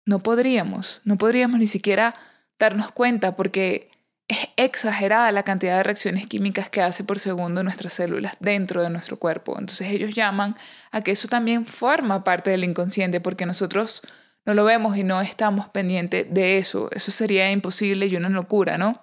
no 0.06 0.20
podríamos, 0.20 1.02
no 1.04 1.18
podríamos 1.18 1.60
ni 1.60 1.68
siquiera 1.68 2.16
darnos 2.58 2.94
cuenta 2.94 3.36
porque 3.36 3.92
es 4.28 4.50
exagerada 4.58 5.32
la 5.32 5.44
cantidad 5.44 5.78
de 5.78 5.84
reacciones 5.84 6.28
químicas 6.28 6.70
que 6.70 6.82
hace 6.82 7.04
por 7.04 7.18
segundo 7.18 7.64
nuestras 7.64 7.94
células 7.94 8.36
dentro 8.40 8.82
de 8.82 8.90
nuestro 8.90 9.18
cuerpo. 9.18 9.54
Entonces 9.54 9.90
ellos 9.90 10.14
llaman 10.14 10.56
a 10.92 11.02
que 11.02 11.12
eso 11.12 11.28
también 11.28 11.66
forma 11.66 12.24
parte 12.24 12.50
del 12.50 12.66
inconsciente 12.66 13.22
porque 13.22 13.46
nosotros 13.46 14.02
no 14.46 14.54
lo 14.54 14.66
vemos 14.66 14.98
y 14.98 15.04
no 15.04 15.22
estamos 15.22 15.70
pendientes 15.70 16.26
de 16.30 16.58
eso. 16.58 16.90
Eso 16.92 17.12
sería 17.12 17.52
imposible 17.52 18.08
y 18.08 18.16
una 18.16 18.30
locura, 18.30 18.78
¿no? 18.78 19.02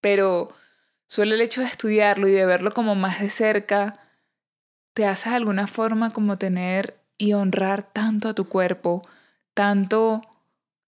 Pero 0.00 0.50
solo 1.06 1.34
el 1.34 1.40
hecho 1.40 1.60
de 1.60 1.68
estudiarlo 1.68 2.26
y 2.26 2.32
de 2.32 2.46
verlo 2.46 2.72
como 2.72 2.96
más 2.96 3.20
de 3.20 3.30
cerca 3.30 4.00
te 4.94 5.06
hace 5.06 5.30
de 5.30 5.36
alguna 5.36 5.66
forma 5.66 6.12
como 6.12 6.38
tener 6.38 7.00
y 7.18 7.32
honrar 7.34 7.82
tanto 7.82 8.28
a 8.28 8.34
tu 8.34 8.48
cuerpo, 8.48 9.02
tanto 9.54 10.22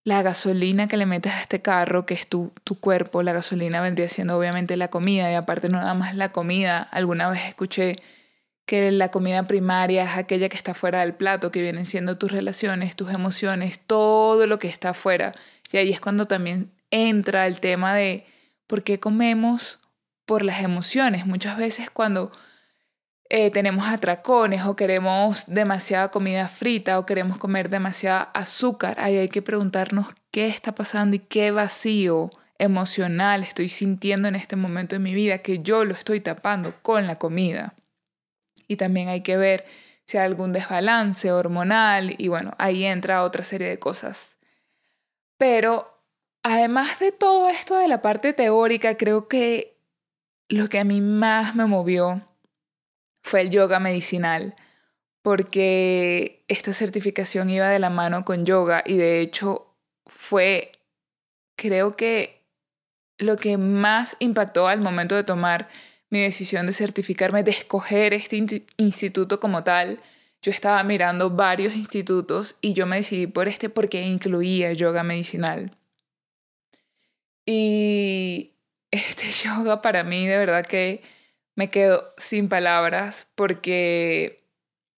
la 0.06 0.22
gasolina 0.22 0.86
que 0.86 0.96
le 0.96 1.04
metes 1.04 1.32
a 1.32 1.40
este 1.40 1.60
carro, 1.62 2.06
que 2.06 2.14
es 2.14 2.28
tu, 2.28 2.52
tu 2.62 2.78
cuerpo, 2.78 3.24
la 3.24 3.32
gasolina 3.32 3.80
vendría 3.80 4.08
siendo 4.08 4.38
obviamente 4.38 4.76
la 4.76 4.86
comida 4.86 5.32
y 5.32 5.34
aparte 5.34 5.68
no 5.68 5.78
nada 5.78 5.94
más 5.94 6.14
la 6.14 6.30
comida. 6.30 6.80
Alguna 6.80 7.28
vez 7.28 7.44
escuché 7.44 7.96
que 8.66 8.92
la 8.92 9.10
comida 9.10 9.48
primaria 9.48 10.04
es 10.04 10.16
aquella 10.16 10.48
que 10.48 10.56
está 10.56 10.74
fuera 10.74 11.00
del 11.00 11.14
plato, 11.14 11.50
que 11.50 11.60
vienen 11.60 11.84
siendo 11.84 12.18
tus 12.18 12.30
relaciones, 12.30 12.94
tus 12.94 13.12
emociones, 13.12 13.80
todo 13.80 14.46
lo 14.46 14.60
que 14.60 14.68
está 14.68 14.90
afuera. 14.90 15.32
Y 15.72 15.78
ahí 15.78 15.92
es 15.92 16.00
cuando 16.00 16.26
también 16.26 16.70
entra 16.92 17.48
el 17.48 17.58
tema 17.58 17.92
de 17.92 18.26
por 18.68 18.84
qué 18.84 19.00
comemos 19.00 19.80
por 20.24 20.44
las 20.44 20.62
emociones. 20.62 21.26
Muchas 21.26 21.58
veces 21.58 21.90
cuando 21.90 22.30
eh, 23.28 23.50
tenemos 23.50 23.86
atracones 23.86 24.64
o 24.64 24.76
queremos 24.76 25.44
demasiada 25.46 26.10
comida 26.10 26.46
frita 26.48 26.98
o 26.98 27.06
queremos 27.06 27.38
comer 27.38 27.68
demasiada 27.70 28.22
azúcar, 28.34 28.96
ahí 29.00 29.16
hay 29.16 29.28
que 29.28 29.42
preguntarnos 29.42 30.06
qué 30.30 30.46
está 30.46 30.74
pasando 30.74 31.16
y 31.16 31.20
qué 31.20 31.50
vacío 31.50 32.30
emocional 32.58 33.42
estoy 33.42 33.68
sintiendo 33.68 34.28
en 34.28 34.36
este 34.36 34.56
momento 34.56 34.94
de 34.94 35.00
mi 35.00 35.14
vida 35.14 35.38
que 35.38 35.58
yo 35.58 35.84
lo 35.84 35.92
estoy 35.92 36.20
tapando 36.20 36.72
con 36.82 37.06
la 37.06 37.16
comida. 37.16 37.74
Y 38.68 38.76
también 38.76 39.08
hay 39.08 39.22
que 39.22 39.36
ver 39.36 39.64
si 40.04 40.18
hay 40.18 40.26
algún 40.26 40.52
desbalance 40.52 41.32
hormonal 41.32 42.14
y 42.18 42.28
bueno, 42.28 42.52
ahí 42.58 42.84
entra 42.84 43.22
otra 43.22 43.42
serie 43.42 43.68
de 43.68 43.78
cosas. 43.78 44.36
Pero 45.36 46.00
además 46.42 46.98
de 46.98 47.12
todo 47.12 47.48
esto 47.48 47.76
de 47.76 47.88
la 47.88 48.00
parte 48.00 48.32
teórica, 48.32 48.96
creo 48.96 49.28
que 49.28 49.76
lo 50.48 50.68
que 50.68 50.78
a 50.78 50.84
mí 50.84 51.00
más 51.00 51.54
me 51.54 51.66
movió 51.66 52.22
fue 53.26 53.40
el 53.40 53.50
yoga 53.50 53.80
medicinal, 53.80 54.54
porque 55.20 56.44
esta 56.46 56.72
certificación 56.72 57.50
iba 57.50 57.68
de 57.68 57.80
la 57.80 57.90
mano 57.90 58.24
con 58.24 58.44
yoga 58.44 58.84
y 58.86 58.96
de 58.96 59.20
hecho 59.20 59.74
fue, 60.06 60.70
creo 61.56 61.96
que 61.96 62.44
lo 63.18 63.36
que 63.36 63.58
más 63.58 64.16
impactó 64.20 64.68
al 64.68 64.80
momento 64.80 65.16
de 65.16 65.24
tomar 65.24 65.68
mi 66.08 66.20
decisión 66.20 66.66
de 66.66 66.72
certificarme, 66.72 67.42
de 67.42 67.50
escoger 67.50 68.14
este 68.14 68.36
instituto 68.76 69.40
como 69.40 69.64
tal. 69.64 70.00
Yo 70.40 70.52
estaba 70.52 70.84
mirando 70.84 71.30
varios 71.30 71.74
institutos 71.74 72.56
y 72.60 72.74
yo 72.74 72.86
me 72.86 72.96
decidí 72.96 73.26
por 73.26 73.48
este 73.48 73.68
porque 73.68 74.02
incluía 74.02 74.72
yoga 74.72 75.02
medicinal. 75.02 75.76
Y 77.44 78.52
este 78.92 79.24
yoga 79.44 79.82
para 79.82 80.04
mí 80.04 80.28
de 80.28 80.38
verdad 80.38 80.64
que 80.64 81.15
me 81.56 81.70
quedo 81.70 82.14
sin 82.16 82.48
palabras 82.48 83.26
porque 83.34 84.44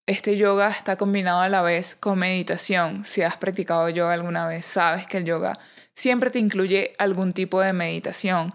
este 0.06 0.36
yoga 0.36 0.68
está 0.68 0.96
combinado 0.96 1.40
a 1.40 1.48
la 1.48 1.62
vez 1.62 1.94
con 1.94 2.18
meditación. 2.18 3.04
Si 3.04 3.22
has 3.22 3.36
practicado 3.36 3.88
yoga 3.88 4.12
alguna 4.12 4.46
vez, 4.46 4.66
sabes 4.66 5.06
que 5.06 5.18
el 5.18 5.24
yoga 5.24 5.58
siempre 5.94 6.30
te 6.30 6.38
incluye 6.40 6.92
algún 6.98 7.32
tipo 7.32 7.60
de 7.60 7.72
meditación. 7.72 8.52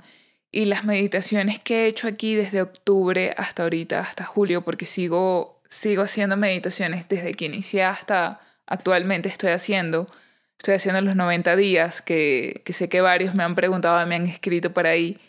Y 0.51 0.65
las 0.65 0.83
meditaciones 0.83 1.60
que 1.60 1.86
he 1.86 1.88
hecho 1.88 2.07
aquí 2.07 2.36
desde 2.36 2.62
octubre 2.62 3.33
hasta 3.38 3.63
ahorita, 3.63 4.00
hasta 4.00 4.24
julio, 4.24 4.63
porque 4.63 4.86
sigo, 4.86 5.62
sigo 5.69 6.03
haciendo 6.03 6.38
meditaciones 6.38 7.07
desde 7.07 7.33
que 7.33 7.45
inicié 7.45 7.83
hasta 7.83 8.39
actualmente 8.67 9.29
estoy 9.29 9.51
haciendo. 9.51 10.07
Estoy 10.57 10.75
haciendo 10.75 11.01
los 11.01 11.15
90 11.15 11.55
días, 11.55 12.01
que, 12.01 12.62
que 12.65 12.74
sé 12.74 12.89
que 12.89 13.01
varios 13.01 13.33
me 13.33 13.43
han 13.43 13.55
preguntado, 13.55 14.05
me 14.07 14.15
han 14.15 14.27
escrito 14.27 14.74
por 14.74 14.88
ahí 14.88 15.19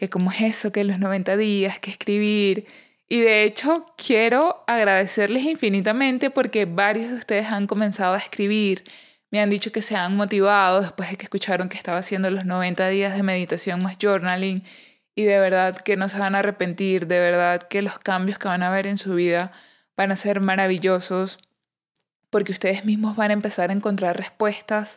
que 0.00 0.08
cómo 0.08 0.32
es 0.32 0.40
eso, 0.40 0.72
que 0.72 0.82
los 0.82 0.98
90 0.98 1.36
días, 1.36 1.78
que 1.78 1.90
escribir. 1.90 2.66
Y 3.06 3.20
de 3.20 3.44
hecho 3.44 3.84
quiero 3.98 4.64
agradecerles 4.66 5.42
infinitamente 5.44 6.30
porque 6.30 6.64
varios 6.64 7.10
de 7.10 7.16
ustedes 7.16 7.48
han 7.48 7.66
comenzado 7.66 8.14
a 8.14 8.18
escribir, 8.18 8.82
me 9.30 9.40
han 9.42 9.50
dicho 9.50 9.72
que 9.72 9.82
se 9.82 9.96
han 9.96 10.16
motivado 10.16 10.80
después 10.80 11.10
de 11.10 11.16
que 11.16 11.24
escucharon 11.24 11.68
que 11.68 11.76
estaba 11.76 11.98
haciendo 11.98 12.30
los 12.30 12.46
90 12.46 12.88
días 12.88 13.14
de 13.14 13.22
meditación 13.22 13.82
más 13.82 13.98
journaling 14.00 14.62
y 15.14 15.24
de 15.24 15.38
verdad 15.38 15.76
que 15.76 15.98
no 15.98 16.08
se 16.08 16.18
van 16.18 16.34
a 16.34 16.38
arrepentir, 16.38 17.06
de 17.06 17.20
verdad 17.20 17.60
que 17.60 17.82
los 17.82 17.98
cambios 17.98 18.38
que 18.38 18.48
van 18.48 18.62
a 18.62 18.70
ver 18.70 18.86
en 18.86 18.96
su 18.96 19.14
vida 19.14 19.52
van 19.98 20.12
a 20.12 20.16
ser 20.16 20.40
maravillosos 20.40 21.40
porque 22.30 22.52
ustedes 22.52 22.86
mismos 22.86 23.16
van 23.16 23.32
a 23.32 23.34
empezar 23.34 23.68
a 23.68 23.74
encontrar 23.74 24.16
respuestas 24.16 24.96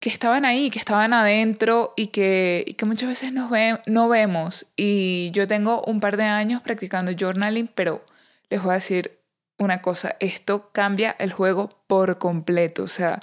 que 0.00 0.10
estaban 0.10 0.44
ahí, 0.44 0.70
que 0.70 0.78
estaban 0.78 1.12
adentro 1.12 1.92
y 1.96 2.08
que, 2.08 2.74
que 2.78 2.86
muchas 2.86 3.08
veces 3.08 3.32
nos 3.32 3.50
no 3.86 4.08
vemos. 4.08 4.66
Y 4.76 5.30
yo 5.32 5.48
tengo 5.48 5.82
un 5.82 6.00
par 6.00 6.16
de 6.16 6.24
años 6.24 6.62
practicando 6.62 7.12
journaling, 7.18 7.68
pero 7.68 8.04
les 8.48 8.62
voy 8.62 8.72
a 8.72 8.74
decir 8.74 9.18
una 9.58 9.82
cosa, 9.82 10.16
esto 10.20 10.70
cambia 10.72 11.16
el 11.18 11.32
juego 11.32 11.68
por 11.88 12.18
completo. 12.18 12.84
O 12.84 12.88
sea, 12.88 13.20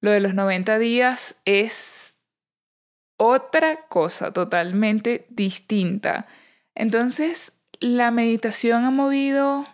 lo 0.00 0.10
de 0.10 0.20
los 0.20 0.34
90 0.34 0.78
días 0.78 1.36
es 1.44 2.16
otra 3.16 3.86
cosa 3.88 4.32
totalmente 4.32 5.26
distinta. 5.30 6.26
Entonces, 6.74 7.52
la 7.80 8.10
meditación 8.10 8.84
ha 8.84 8.90
movido, 8.90 9.64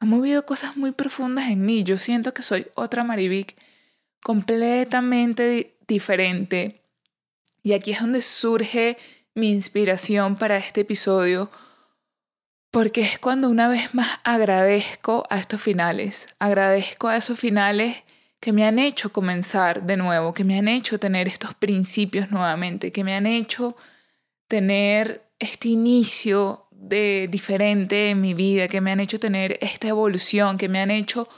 ha 0.00 0.06
movido 0.06 0.44
cosas 0.44 0.76
muy 0.76 0.92
profundas 0.92 1.50
en 1.50 1.64
mí. 1.64 1.82
Yo 1.82 1.96
siento 1.96 2.34
que 2.34 2.42
soy 2.42 2.66
otra 2.74 3.04
Marivic 3.04 3.56
completamente 4.22 5.73
diferente. 5.86 6.82
Y 7.62 7.72
aquí 7.72 7.92
es 7.92 8.00
donde 8.00 8.22
surge 8.22 8.98
mi 9.34 9.50
inspiración 9.50 10.36
para 10.36 10.56
este 10.56 10.82
episodio, 10.82 11.50
porque 12.70 13.02
es 13.02 13.18
cuando 13.18 13.48
una 13.48 13.68
vez 13.68 13.94
más 13.94 14.20
agradezco 14.24 15.24
a 15.30 15.38
estos 15.38 15.62
finales, 15.62 16.28
agradezco 16.38 17.08
a 17.08 17.16
esos 17.16 17.38
finales 17.38 18.04
que 18.40 18.52
me 18.52 18.66
han 18.66 18.78
hecho 18.78 19.12
comenzar 19.12 19.84
de 19.84 19.96
nuevo, 19.96 20.34
que 20.34 20.44
me 20.44 20.58
han 20.58 20.68
hecho 20.68 20.98
tener 20.98 21.28
estos 21.28 21.54
principios 21.54 22.30
nuevamente, 22.30 22.92
que 22.92 23.02
me 23.02 23.14
han 23.14 23.26
hecho 23.26 23.76
tener 24.48 25.24
este 25.38 25.68
inicio 25.68 26.68
de 26.70 27.28
diferente 27.30 28.10
en 28.10 28.20
mi 28.20 28.34
vida, 28.34 28.68
que 28.68 28.80
me 28.80 28.90
han 28.90 29.00
hecho 29.00 29.18
tener 29.18 29.58
esta 29.62 29.88
evolución, 29.88 30.58
que 30.58 30.68
me 30.68 30.80
han 30.80 30.90
hecho 30.90 31.28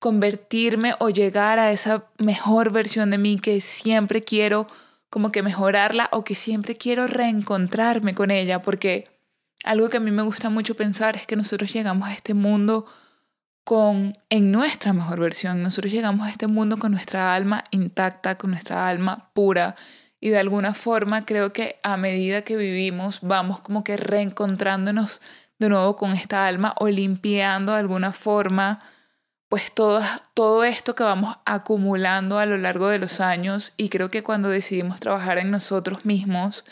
convertirme 0.00 0.94
o 0.98 1.10
llegar 1.10 1.58
a 1.58 1.70
esa 1.70 2.06
mejor 2.18 2.72
versión 2.72 3.10
de 3.10 3.18
mí 3.18 3.38
que 3.38 3.60
siempre 3.60 4.22
quiero 4.22 4.66
como 5.10 5.30
que 5.30 5.42
mejorarla 5.42 6.08
o 6.12 6.24
que 6.24 6.34
siempre 6.34 6.74
quiero 6.74 7.06
reencontrarme 7.06 8.14
con 8.14 8.30
ella, 8.30 8.62
porque 8.62 9.08
algo 9.64 9.90
que 9.90 9.98
a 9.98 10.00
mí 10.00 10.10
me 10.10 10.22
gusta 10.22 10.48
mucho 10.48 10.74
pensar 10.74 11.16
es 11.16 11.26
que 11.26 11.36
nosotros 11.36 11.72
llegamos 11.72 12.08
a 12.08 12.14
este 12.14 12.32
mundo 12.32 12.86
con 13.62 14.14
en 14.30 14.50
nuestra 14.50 14.94
mejor 14.94 15.20
versión, 15.20 15.62
nosotros 15.62 15.92
llegamos 15.92 16.26
a 16.26 16.30
este 16.30 16.46
mundo 16.46 16.78
con 16.78 16.92
nuestra 16.92 17.34
alma 17.34 17.62
intacta, 17.70 18.38
con 18.38 18.50
nuestra 18.50 18.88
alma 18.88 19.30
pura 19.34 19.76
y 20.18 20.30
de 20.30 20.38
alguna 20.38 20.72
forma 20.72 21.26
creo 21.26 21.52
que 21.52 21.76
a 21.82 21.98
medida 21.98 22.42
que 22.42 22.56
vivimos 22.56 23.20
vamos 23.20 23.60
como 23.60 23.84
que 23.84 23.98
reencontrándonos 23.98 25.20
de 25.58 25.68
nuevo 25.68 25.96
con 25.96 26.12
esta 26.12 26.46
alma 26.46 26.74
o 26.78 26.88
limpiando 26.88 27.72
de 27.72 27.80
alguna 27.80 28.12
forma 28.12 28.78
pues 29.50 29.72
todo, 29.72 30.00
todo 30.32 30.62
esto 30.62 30.94
que 30.94 31.02
vamos 31.02 31.36
acumulando 31.44 32.38
a 32.38 32.46
lo 32.46 32.56
largo 32.56 32.88
de 32.88 33.00
los 33.00 33.20
años 33.20 33.74
y 33.76 33.88
creo 33.88 34.08
que 34.08 34.22
cuando 34.22 34.48
decidimos 34.48 35.00
trabajar 35.00 35.38
en 35.38 35.50
nosotros 35.50 36.04
mismos 36.04 36.64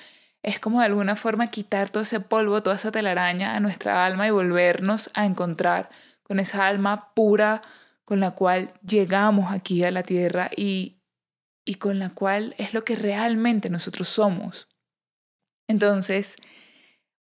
es 0.44 0.60
como 0.60 0.78
de 0.78 0.86
alguna 0.86 1.16
forma 1.16 1.50
quitar 1.50 1.88
todo 1.88 2.04
ese 2.04 2.20
polvo, 2.20 2.62
toda 2.62 2.76
esa 2.76 2.92
telaraña 2.92 3.56
a 3.56 3.60
nuestra 3.60 4.06
alma 4.06 4.28
y 4.28 4.30
volvernos 4.30 5.10
a 5.14 5.26
encontrar 5.26 5.90
con 6.22 6.38
esa 6.38 6.68
alma 6.68 7.12
pura 7.14 7.62
con 8.04 8.20
la 8.20 8.30
cual 8.30 8.68
llegamos 8.86 9.52
aquí 9.52 9.82
a 9.82 9.90
la 9.90 10.04
tierra 10.04 10.48
y, 10.56 11.02
y 11.64 11.74
con 11.74 11.98
la 11.98 12.10
cual 12.10 12.54
es 12.58 12.74
lo 12.74 12.84
que 12.84 12.94
realmente 12.94 13.70
nosotros 13.70 14.08
somos. 14.08 14.68
Entonces, 15.66 16.36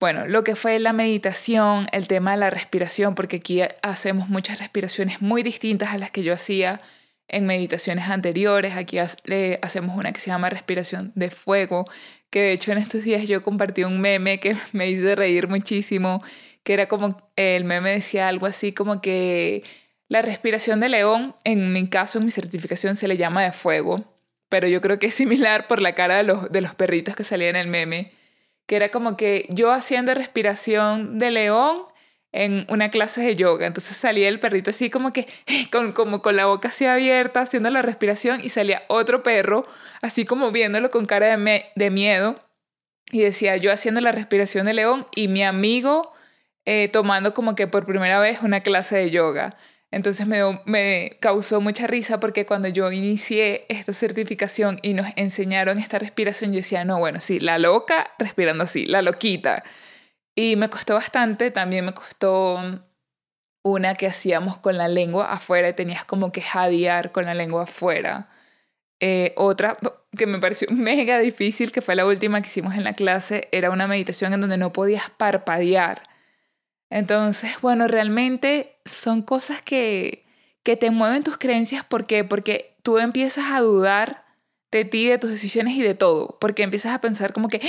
bueno, 0.05 0.27
lo 0.27 0.45
que 0.45 0.55
fue 0.55 0.79
la 0.81 0.93
meditación, 0.93 1.87
el 1.91 2.09
tema 2.09 2.33
de 2.33 2.37
la 2.37 2.51
respiración, 2.51 3.15
porque 3.15 3.37
aquí 3.37 3.63
hacemos 3.81 4.29
muchas 4.29 4.59
respiraciones 4.59 5.23
muy 5.23 5.43
distintas 5.43 5.95
a 5.95 5.97
las 5.97 6.11
que 6.11 6.23
yo 6.23 6.35
hacía 6.35 6.83
en 7.27 7.47
meditaciones 7.47 8.11
anteriores. 8.11 8.77
Aquí 8.77 8.99
hacemos 8.99 9.97
una 9.97 10.13
que 10.13 10.21
se 10.21 10.29
llama 10.29 10.51
respiración 10.51 11.11
de 11.15 11.31
fuego, 11.31 11.87
que 12.29 12.43
de 12.43 12.53
hecho 12.53 12.71
en 12.71 12.77
estos 12.77 13.03
días 13.03 13.27
yo 13.27 13.43
compartí 13.43 13.83
un 13.83 13.99
meme 13.99 14.41
que 14.41 14.55
me 14.73 14.91
hizo 14.91 15.15
reír 15.15 15.49
muchísimo, 15.49 16.23
que 16.65 16.75
era 16.75 16.87
como 16.87 17.31
el 17.37 17.65
meme 17.65 17.93
decía 17.93 18.29
algo 18.29 18.45
así 18.45 18.75
como 18.75 19.01
que 19.01 19.63
La 20.09 20.21
respiración 20.21 20.81
de 20.81 20.91
león, 20.91 21.35
en 21.45 21.73
mi 21.73 21.89
caso, 21.89 22.19
en 22.19 22.27
mi 22.27 22.31
certificación, 22.31 22.95
se 22.95 23.09
le 23.09 23.17
llama 23.17 23.43
de 23.43 23.53
fuego, 23.53 24.05
pero 24.51 24.69
yo 24.69 24.83
creo 24.83 24.99
que 24.99 25.07
es 25.07 25.15
similar 25.15 25.67
por 25.67 25.81
la 25.81 25.95
cara 25.95 26.19
de 26.19 26.25
los, 26.25 26.53
de 26.53 26.61
los 26.61 26.75
perritos 26.75 27.17
que 27.17 27.25
salían 27.25 27.57
en 27.57 27.63
el 27.63 27.69
meme, 27.69 28.13
que 28.67 28.77
era 28.77 28.91
como 28.91 29.17
que 29.17 29.47
yo 29.51 29.73
haciendo 29.73 30.15
respiración 30.15 31.19
de 31.19 31.31
león 31.31 31.85
en 32.33 32.67
una 32.69 32.91
clase 32.91 33.23
de 33.23 33.37
yoga. 33.37 33.67
Entonces 33.67 33.97
salía 33.97 34.29
el 34.29 34.41
perrito 34.41 34.71
así 34.71 34.91
como 34.91 35.13
que 35.13 35.27
con, 35.71 35.93
como 35.93 36.21
con 36.21 36.37
la 36.37 36.47
boca 36.47 36.69
así 36.69 36.85
abierta, 36.85 37.41
haciendo 37.41 37.71
la 37.71 37.83
respiración, 37.83 38.41
y 38.43 38.49
salía 38.49 38.83
otro 38.89 39.23
perro 39.23 39.65
así 40.03 40.25
como 40.25 40.51
viéndolo 40.51 40.91
con 40.91 41.07
cara 41.07 41.37
de, 41.37 41.65
de 41.75 41.91
miedo. 41.91 42.37
Y 43.13 43.21
decía 43.21 43.57
yo 43.57 43.71
haciendo 43.71 44.01
la 44.01 44.13
respiración 44.13 44.67
de 44.67 44.75
león 44.75 45.07
y 45.15 45.29
mi 45.29 45.45
amigo 45.45 46.13
eh, 46.65 46.89
tomando 46.89 47.35
como 47.35 47.55
que 47.55 47.67
por 47.67 47.85
primera 47.85 48.19
vez 48.19 48.43
una 48.43 48.61
clase 48.61 48.97
de 48.97 49.11
yoga. 49.11 49.57
Entonces 49.95 50.27
me, 50.27 51.17
causó 51.21 51.61
mucha 51.61 51.87
risa 51.87 52.19
porque 52.19 52.47
cuando 52.47 52.67
yo 52.67 52.91
inicié 52.91 53.65
esta 53.69 53.93
certificación 53.93 54.81
y 54.83 54.93
nos 54.93 55.07
enseñaron 55.15 55.79
esta 55.79 56.01
respiración, 56.01 56.51
yo 56.51 56.57
decía, 56.57 56.85
no, 56.85 56.99
bueno, 56.99 57.21
sí, 57.21 57.39
la 57.39 57.59
loca 57.61 58.11
respirando 58.19 58.65
así, 58.65 58.87
la 58.87 59.03
loquita. 59.03 59.63
Y 60.35 60.57
me 60.57 60.69
costó 60.69 60.95
bastante, 60.95 61.53
también 61.53 61.85
me 61.85 61.95
costó 61.95 62.59
una 63.63 63.95
que 63.95 64.09
hacíamos 64.09 64.59
con 64.59 64.77
la 64.77 64.89
lengua 64.89 65.31
afuera 65.31 65.69
y 65.69 65.75
tenías 65.75 66.05
como 66.05 66.33
que 66.33 66.41
jadear 66.41 67.13
con 67.13 67.25
la 67.25 67.35
lengua 67.35 67.63
afuera. 67.63 68.29
Eh, 68.99 69.33
otra 69.37 69.79
que 70.19 70.27
me 70.27 70.41
pareció 70.41 70.67
mega 70.73 71.21
difícil, 71.21 71.71
que 71.71 71.83
fue 71.83 71.95
la 71.95 72.05
última 72.05 72.43
que 72.43 72.49
hicimos 72.49 72.75
en 72.75 72.83
la 72.83 72.95
clase, 72.95 73.49
era 73.53 73.71
una 73.71 73.87
meditación 73.87 74.35
en 74.35 74.41
donde 74.41 74.59
no 74.59 74.73
podías 74.73 75.09
parpadear. 75.11 76.14
Entonces, 76.91 77.61
bueno, 77.61 77.89
realmente 77.89 78.79
son 78.85 79.23
cosas 79.23 79.63
que, 79.63 80.25
que 80.63 80.77
te 80.77 80.91
mueven 80.91 81.23
tus 81.23 81.39
creencias. 81.39 81.85
¿Por 81.85 82.07
qué? 82.07 82.25
Porque 82.25 82.77
tú 82.83 82.99
empiezas 82.99 83.51
a 83.51 83.61
dudar 83.61 84.25
de 84.71 84.85
ti, 84.85 85.09
de 85.09 85.19
tus 85.19 85.31
decisiones 85.31 85.75
y 85.75 85.83
de 85.83 85.95
todo. 85.95 86.39
Porque 86.41 86.63
empiezas 86.63 86.95
a 86.95 87.01
pensar 87.01 87.33
como 87.33 87.49
que, 87.49 87.61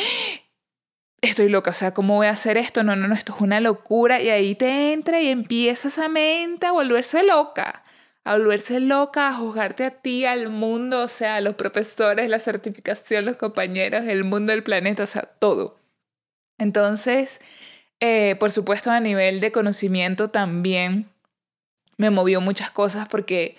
estoy 1.21 1.49
loca, 1.49 1.71
o 1.71 1.73
sea, 1.73 1.93
¿cómo 1.93 2.15
voy 2.15 2.27
a 2.27 2.31
hacer 2.31 2.57
esto? 2.57 2.83
No, 2.83 2.95
no, 2.95 3.07
no, 3.07 3.13
esto 3.13 3.33
es 3.35 3.41
una 3.41 3.59
locura. 3.59 4.21
Y 4.21 4.29
ahí 4.29 4.55
te 4.55 4.93
entra 4.93 5.21
y 5.21 5.27
empieza 5.29 5.87
esa 5.87 6.09
mente 6.09 6.67
a 6.67 6.71
volverse 6.71 7.23
loca, 7.23 7.83
a 8.23 8.37
volverse 8.37 8.79
loca, 8.79 9.29
a 9.29 9.33
juzgarte 9.33 9.85
a 9.85 9.91
ti, 9.91 10.25
al 10.25 10.49
mundo, 10.49 11.03
o 11.03 11.07
sea, 11.07 11.37
a 11.37 11.41
los 11.41 11.55
profesores, 11.55 12.29
la 12.29 12.39
certificación, 12.39 13.25
los 13.25 13.37
compañeros, 13.37 14.05
el 14.05 14.23
mundo 14.23 14.51
del 14.51 14.63
planeta, 14.63 15.03
o 15.03 15.07
sea, 15.07 15.23
todo. 15.23 15.79
Entonces, 16.57 17.41
eh, 18.05 18.35
por 18.35 18.51
supuesto, 18.51 18.91
a 18.91 18.99
nivel 18.99 19.39
de 19.39 19.51
conocimiento 19.51 20.29
también 20.29 21.09
me 21.97 22.09
movió 22.09 22.41
muchas 22.41 22.71
cosas 22.71 23.07
porque 23.07 23.57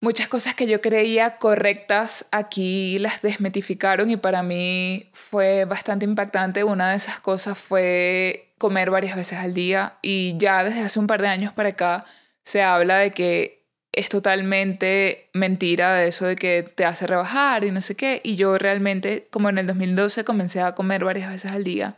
Muchas 0.00 0.28
cosas 0.28 0.54
que 0.54 0.68
yo 0.68 0.80
creía 0.80 1.38
correctas 1.38 2.26
aquí 2.30 3.00
las 3.00 3.20
desmetificaron 3.20 4.10
y 4.10 4.16
para 4.16 4.44
mí 4.44 5.10
fue 5.12 5.64
bastante 5.64 6.04
impactante. 6.04 6.62
Una 6.62 6.90
de 6.90 6.96
esas 6.96 7.18
cosas 7.18 7.58
fue 7.58 8.52
comer 8.58 8.90
varias 8.90 9.16
veces 9.16 9.38
al 9.38 9.54
día 9.54 9.98
y 10.00 10.36
ya 10.38 10.62
desde 10.62 10.82
hace 10.82 11.00
un 11.00 11.08
par 11.08 11.20
de 11.20 11.26
años 11.26 11.52
para 11.52 11.70
acá 11.70 12.04
se 12.44 12.62
habla 12.62 12.98
de 12.98 13.10
que 13.10 13.66
es 13.90 14.08
totalmente 14.08 15.30
mentira 15.34 15.94
de 15.94 16.08
eso 16.08 16.26
de 16.26 16.36
que 16.36 16.62
te 16.62 16.84
hace 16.84 17.08
rebajar 17.08 17.64
y 17.64 17.72
no 17.72 17.80
sé 17.80 17.96
qué. 17.96 18.20
Y 18.22 18.36
yo 18.36 18.56
realmente, 18.56 19.26
como 19.30 19.48
en 19.48 19.58
el 19.58 19.66
2012, 19.66 20.22
comencé 20.22 20.60
a 20.60 20.76
comer 20.76 21.04
varias 21.04 21.28
veces 21.28 21.50
al 21.50 21.64
día. 21.64 21.96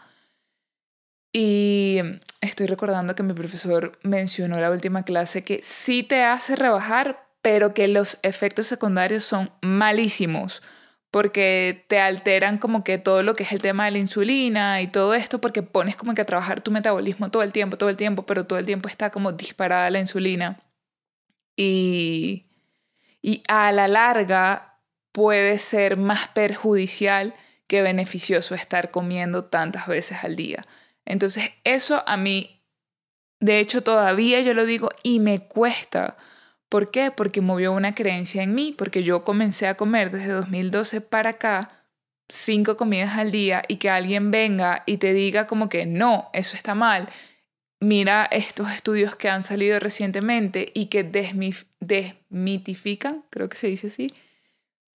Y 1.33 1.99
estoy 2.41 2.67
recordando 2.67 3.15
que 3.15 3.23
mi 3.23 3.35
profesor 3.35 3.99
mencionó 4.03 4.57
en 4.57 4.63
la 4.63 4.71
última 4.71 5.05
clase 5.05 5.43
que 5.43 5.61
sí 5.63 6.03
te 6.03 6.25
hace 6.25 6.57
rebajar, 6.57 7.27
pero 7.43 7.73
que 7.73 7.89
los 7.89 8.19
efectos 8.23 8.67
secundarios 8.67 9.25
son 9.25 9.51
malísimos 9.63 10.63
porque 11.11 11.85
te 11.89 11.99
alteran 11.99 12.59
como 12.59 12.85
que 12.85 12.99
todo 12.99 13.23
lo 13.23 13.35
que 13.35 13.43
es 13.43 13.53
el 13.53 13.61
tema 13.61 13.85
de 13.85 13.91
la 13.93 13.99
insulina 13.99 14.81
y 14.81 14.87
todo 14.87 15.15
esto 15.15 15.41
porque 15.41 15.63
pones 15.63 15.97
como 15.97 16.15
que 16.15 16.23
a 16.23 16.25
trabajar 16.25 16.61
tu 16.61 16.71
metabolismo 16.71 17.31
todo 17.31 17.43
el 17.43 17.53
tiempo, 17.53 17.77
todo 17.77 17.89
el 17.89 17.97
tiempo, 17.97 18.25
pero 18.27 18.47
todo 18.47 18.59
el 18.59 18.67
tiempo 18.67 18.89
está 18.89 19.11
como 19.11 19.33
disparada 19.33 19.91
la 19.91 19.99
insulina. 19.99 20.61
Y, 21.57 22.47
y 23.23 23.43
a 23.49 23.73
la 23.73 23.89
larga 23.89 24.79
puede 25.13 25.59
ser 25.59 25.97
más 25.97 26.29
perjudicial 26.29 27.35
que 27.67 27.83
beneficioso 27.83 28.55
estar 28.55 28.91
comiendo 28.91 29.45
tantas 29.45 29.89
veces 29.89 30.23
al 30.23 30.37
día. 30.37 30.65
Entonces 31.11 31.53
eso 31.65 32.03
a 32.07 32.17
mí, 32.17 32.63
de 33.41 33.61
hecho 33.61 33.83
todavía 33.83 34.41
yo 34.41 34.55
lo 34.55 34.65
digo 34.67 34.91
y 35.03 35.21
me 35.21 35.41
cuesta 35.41 36.17
¿Por 36.71 36.91
qué? 36.93 37.11
Porque 37.11 37.41
movió 37.41 37.73
una 37.73 37.97
creencia 37.97 38.45
en 38.45 38.55
mí, 38.55 38.73
porque 38.79 39.03
yo 39.03 39.25
comencé 39.25 39.67
a 39.67 39.77
comer 39.77 40.13
desde 40.13 40.31
2012 40.31 41.01
para 41.01 41.31
acá 41.31 41.85
cinco 42.29 42.77
comidas 42.77 43.19
al 43.19 43.33
día 43.33 43.65
y 43.67 43.77
que 43.77 43.91
alguien 43.91 44.31
venga 44.31 44.85
y 44.87 44.99
te 44.99 45.13
diga 45.13 45.49
como 45.49 45.69
que 45.69 45.85
no, 45.85 46.31
eso 46.33 46.55
está 46.57 46.77
mal. 46.77 47.09
Mira 47.81 48.29
estos 48.31 48.71
estudios 48.71 49.17
que 49.17 49.29
han 49.29 49.43
salido 49.43 49.81
recientemente 49.81 50.71
y 50.73 50.87
que 50.87 51.03
desmitifican, 51.81 53.25
creo 53.31 53.49
que 53.49 53.57
se 53.57 53.67
dice 53.67 53.89
así. 53.89 54.15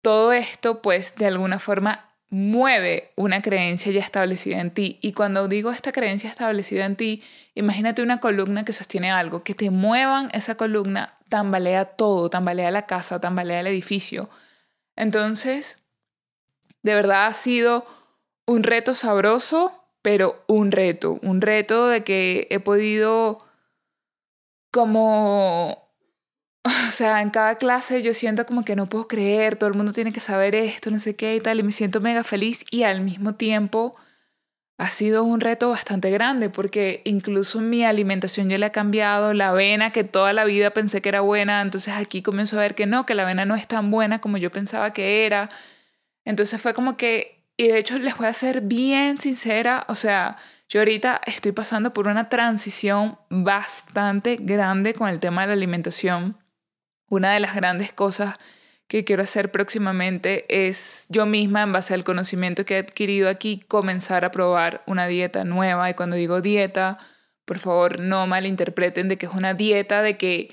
Todo 0.01 0.33
esto 0.33 0.81
pues 0.81 1.17
de 1.17 1.27
alguna 1.27 1.59
forma 1.59 2.14
mueve 2.35 3.13
una 3.15 3.43
creencia 3.43 3.93
ya 3.93 4.01
establecida 4.01 4.59
en 4.59 4.73
ti. 4.73 4.99
Y 5.01 5.13
cuando 5.13 5.47
digo 5.47 5.71
esta 5.71 5.93
creencia 5.93 6.29
establecida 6.29 6.85
en 6.85 6.97
ti, 6.97 7.23
imagínate 7.55 8.03
una 8.03 8.19
columna 8.19 8.65
que 8.65 8.73
sostiene 8.73 9.13
algo, 9.13 9.45
que 9.45 9.55
te 9.55 9.71
muevan 9.71 10.31
esa 10.33 10.57
columna 10.57 11.17
tambalea 11.29 11.85
todo, 11.85 12.31
tambalea 12.31 12.73
la 12.73 12.87
casa, 12.87 13.21
tambalea 13.21 13.61
el 13.61 13.69
edificio. 13.69 14.29
Entonces, 14.97 15.79
de 16.83 16.97
verdad 16.97 17.27
ha 17.27 17.35
sido 17.35 17.87
un 18.47 18.65
reto 18.65 18.95
sabroso, 18.95 19.87
pero 20.03 20.43
un 20.49 20.73
reto, 20.73 21.21
un 21.23 21.41
reto 21.41 21.87
de 21.87 22.03
que 22.03 22.49
he 22.51 22.59
podido 22.59 23.47
como, 24.73 25.84
o 26.89 26.91
sea, 26.91 27.21
en 27.21 27.31
cada 27.31 27.57
clase 27.57 28.03
yo 28.03 28.15
siento 28.15 28.47
como 28.47 28.65
que 28.65 28.77
no 28.77 28.89
puedo 28.89 29.07
creer, 29.07 29.57
todo 29.57 29.69
el 29.69 29.77
mundo 29.77 29.93
tiene 29.93 30.13
que 30.13 30.21
saber 30.21 30.55
esto, 30.55 30.91
no 30.91 30.99
sé 30.99 31.15
qué 31.15 31.37
y 31.37 31.41
tal, 31.41 31.61
y 31.61 31.63
me 31.63 31.73
siento 31.73 32.01
mega 32.01 32.25
feliz 32.25 32.65
y 32.71 32.85
al 32.85 33.03
mismo 33.03 33.35
tiempo 33.35 33.97
ha 34.77 34.89
sido 34.89 35.23
un 35.25 35.41
reto 35.41 35.71
bastante 35.71 36.11
grande 36.11 36.51
porque 36.51 37.03
incluso 37.05 37.61
mi 37.61 37.85
alimentación 37.85 38.49
ya 38.49 38.59
le 38.59 38.67
ha 38.67 38.73
cambiado, 38.73 39.33
la 39.35 39.51
avena 39.51 39.93
que 39.93 40.05
toda 40.05 40.33
la 40.33 40.45
vida 40.45 40.71
pensé 40.71 41.01
que 41.03 41.11
era 41.11 41.21
buena, 41.21 41.61
entonces 41.63 41.95
aquí 41.95 42.23
comienzo 42.23 42.57
a 42.57 42.63
ver 42.63 42.75
que 42.75 42.87
no, 42.87 43.07
que 43.07 43.15
la 43.15 43.23
avena 43.23 43.45
no 43.45 43.55
es 43.55 43.69
tan 43.69 43.91
buena 43.91 44.21
como 44.21 44.37
yo 44.39 44.51
pensaba 44.51 44.93
que 44.93 45.27
era. 45.27 45.49
Entonces 46.25 46.61
fue 46.61 46.75
como 46.75 46.97
que, 46.97 47.45
y 47.57 47.69
de 47.69 47.79
hecho 47.79 47.99
les 47.99 48.17
voy 48.17 48.27
a 48.27 48.33
ser 48.33 48.63
bien 48.63 49.19
sincera, 49.19 49.85
o 49.89 49.95
sea, 49.95 50.37
yo 50.69 50.81
ahorita 50.81 51.21
estoy 51.27 51.53
pasando 51.53 51.93
por 51.93 52.09
una 52.09 52.29
transición 52.29 53.19
bastante 53.31 54.39
grande 54.41 54.95
con 54.95 55.09
el 55.09 55.21
tema 55.21 55.43
de 55.43 55.49
la 55.49 55.53
alimentación. 55.53 56.37
Una 57.15 57.33
de 57.33 57.39
las 57.39 57.55
grandes 57.55 57.93
cosas 57.93 58.39
que 58.89 59.05
quiero 59.05 59.23
hacer 59.23 59.53
próximamente 59.53 60.47
es 60.49 61.07
yo 61.11 61.27
misma, 61.27 61.63
en 61.63 61.73
base 61.73 61.95
al 61.95 62.03
conocimiento 62.03 62.65
que 62.65 62.75
he 62.75 62.79
adquirido 62.79 63.29
aquí, 63.29 63.61
comenzar 63.69 64.25
a 64.25 64.33
probar 64.33 64.83
una 64.89 65.07
dieta 65.07 65.45
nueva. 65.45 65.89
Y 65.89 65.95
cuando 65.95 66.17
digo 66.17 66.41
dieta, 66.41 66.99
por 67.45 67.61
favor 67.61 68.01
no 68.01 68.27
malinterpreten 68.27 69.07
de 69.07 69.17
que 69.17 69.27
es 69.27 69.33
una 69.33 69.55
dieta 69.55 70.03
de 70.03 70.17
que 70.17 70.53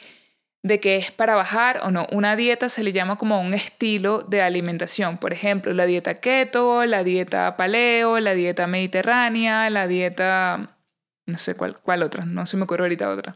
de 0.61 0.79
que 0.79 0.97
es 0.97 1.11
para 1.11 1.33
bajar 1.33 1.79
o 1.81 1.89
no. 1.89 2.05
Una 2.11 2.35
dieta 2.35 2.69
se 2.69 2.83
le 2.83 2.91
llama 2.91 3.17
como 3.17 3.41
un 3.41 3.55
estilo 3.55 4.21
de 4.21 4.43
alimentación. 4.43 5.17
Por 5.17 5.33
ejemplo, 5.33 5.73
la 5.73 5.87
dieta 5.87 6.13
keto, 6.13 6.85
la 6.85 7.03
dieta 7.03 7.57
paleo, 7.57 8.19
la 8.19 8.35
dieta 8.35 8.67
mediterránea, 8.67 9.67
la 9.71 9.87
dieta... 9.87 10.77
no 11.25 11.39
sé 11.39 11.55
cuál, 11.55 11.79
cuál 11.79 12.03
otra, 12.03 12.25
no 12.25 12.45
se 12.45 12.57
me 12.57 12.65
ocurre 12.65 12.83
ahorita 12.83 13.09
otra. 13.09 13.35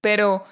Pero 0.00 0.44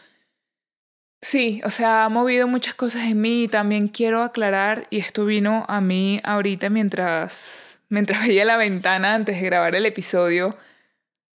Sí, 1.20 1.60
o 1.64 1.70
sea, 1.70 2.04
ha 2.04 2.08
movido 2.08 2.46
muchas 2.46 2.74
cosas 2.74 3.02
en 3.02 3.20
mí 3.20 3.44
y 3.44 3.48
también 3.48 3.88
quiero 3.88 4.22
aclarar, 4.22 4.84
y 4.90 4.98
esto 4.98 5.24
vino 5.24 5.64
a 5.68 5.80
mí 5.80 6.20
ahorita 6.22 6.70
mientras, 6.70 7.80
mientras 7.88 8.20
veía 8.26 8.44
la 8.44 8.56
ventana 8.56 9.14
antes 9.14 9.40
de 9.40 9.46
grabar 9.46 9.74
el 9.74 9.86
episodio. 9.86 10.56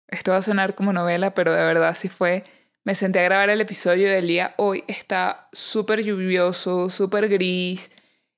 Esto 0.08 0.32
va 0.32 0.38
a 0.38 0.42
sonar 0.42 0.76
como 0.76 0.94
novela, 0.94 1.34
pero 1.34 1.54
de 1.54 1.64
verdad 1.64 1.96
sí 1.96 2.08
fue. 2.08 2.44
Me 2.86 2.96
senté 2.96 3.20
a 3.20 3.24
grabar 3.24 3.50
el 3.50 3.62
episodio 3.62 4.10
del 4.10 4.28
día 4.28 4.54
hoy. 4.58 4.84
Está 4.88 5.50
súper 5.52 6.04
lluvioso, 6.04 6.90
súper 6.90 7.28
gris. 7.30 7.92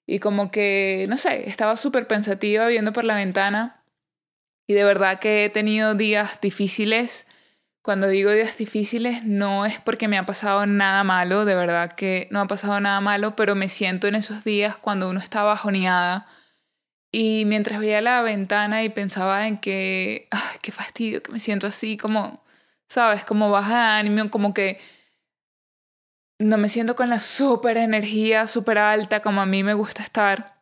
Y 0.07 0.19
como 0.19 0.51
que, 0.51 1.05
no 1.09 1.17
sé, 1.17 1.49
estaba 1.49 1.77
súper 1.77 2.07
pensativa 2.07 2.67
viendo 2.67 2.93
por 2.93 3.03
la 3.03 3.15
ventana. 3.15 3.83
Y 4.67 4.73
de 4.73 4.83
verdad 4.83 5.19
que 5.19 5.45
he 5.45 5.49
tenido 5.49 5.95
días 5.95 6.39
difíciles 6.41 7.27
cuando 7.85 8.07
digo 8.07 8.31
días 8.31 8.57
difíciles 8.57 9.23
no 9.25 9.63
es 9.63 9.79
porque 9.79 10.07
me 10.07 10.17
ha 10.17 10.25
pasado 10.25 10.65
nada 10.65 11.03
malo, 11.03 11.45
de 11.45 11.53
verdad 11.53 11.91
que 11.91 12.27
no 12.31 12.41
ha 12.41 12.47
pasado 12.47 12.79
nada 12.79 12.99
malo, 12.99 13.35
pero 13.35 13.53
me 13.53 13.69
siento 13.69 14.07
en 14.07 14.15
esos 14.15 14.43
días 14.43 14.75
cuando 14.75 15.07
uno 15.07 15.19
está 15.19 15.43
bajoneada 15.43 16.25
y 17.11 17.43
mientras 17.45 17.79
veía 17.79 18.01
la 18.01 18.23
ventana 18.23 18.83
y 18.83 18.89
pensaba 18.89 19.47
en 19.47 19.59
que, 19.59 20.27
ay, 20.31 20.57
qué 20.63 20.71
fastidio, 20.71 21.21
que 21.21 21.31
me 21.31 21.39
siento 21.39 21.67
así 21.67 21.95
como, 21.95 22.43
sabes, 22.89 23.23
como 23.23 23.51
baja 23.51 23.75
de 23.75 23.99
ánimo, 23.99 24.31
como 24.31 24.55
que 24.55 24.79
no 26.39 26.57
me 26.57 26.69
siento 26.69 26.95
con 26.95 27.11
la 27.11 27.19
súper 27.19 27.77
energía, 27.77 28.47
súper 28.47 28.79
alta 28.79 29.19
como 29.19 29.41
a 29.41 29.45
mí 29.45 29.63
me 29.63 29.75
gusta 29.75 30.01
estar. 30.01 30.59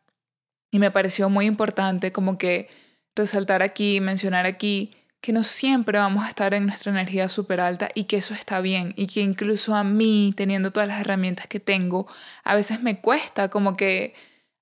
Y 0.70 0.78
me 0.78 0.90
pareció 0.90 1.30
muy 1.30 1.46
importante 1.46 2.12
como 2.12 2.36
que 2.36 2.68
resaltar 3.16 3.62
aquí, 3.62 4.02
mencionar 4.02 4.44
aquí, 4.44 4.94
que 5.24 5.32
no 5.32 5.42
siempre 5.42 5.98
vamos 5.98 6.22
a 6.22 6.28
estar 6.28 6.52
en 6.52 6.66
nuestra 6.66 6.92
energía 6.92 7.30
súper 7.30 7.62
alta 7.62 7.88
y 7.94 8.04
que 8.04 8.16
eso 8.16 8.34
está 8.34 8.60
bien 8.60 8.92
y 8.94 9.06
que 9.06 9.20
incluso 9.20 9.74
a 9.74 9.82
mí, 9.82 10.34
teniendo 10.36 10.70
todas 10.70 10.86
las 10.86 11.00
herramientas 11.00 11.46
que 11.46 11.60
tengo, 11.60 12.06
a 12.42 12.54
veces 12.54 12.82
me 12.82 13.00
cuesta 13.00 13.48
como 13.48 13.74
que 13.74 14.12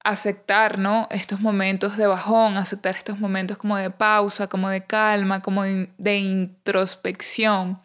aceptar, 0.04 0.78
¿no? 0.78 1.08
Estos 1.10 1.40
momentos 1.40 1.96
de 1.96 2.06
bajón, 2.06 2.56
aceptar 2.56 2.94
estos 2.94 3.18
momentos 3.18 3.58
como 3.58 3.76
de 3.76 3.90
pausa, 3.90 4.46
como 4.46 4.68
de 4.68 4.86
calma, 4.86 5.42
como 5.42 5.64
de, 5.64 6.18
introspección. 6.18 7.80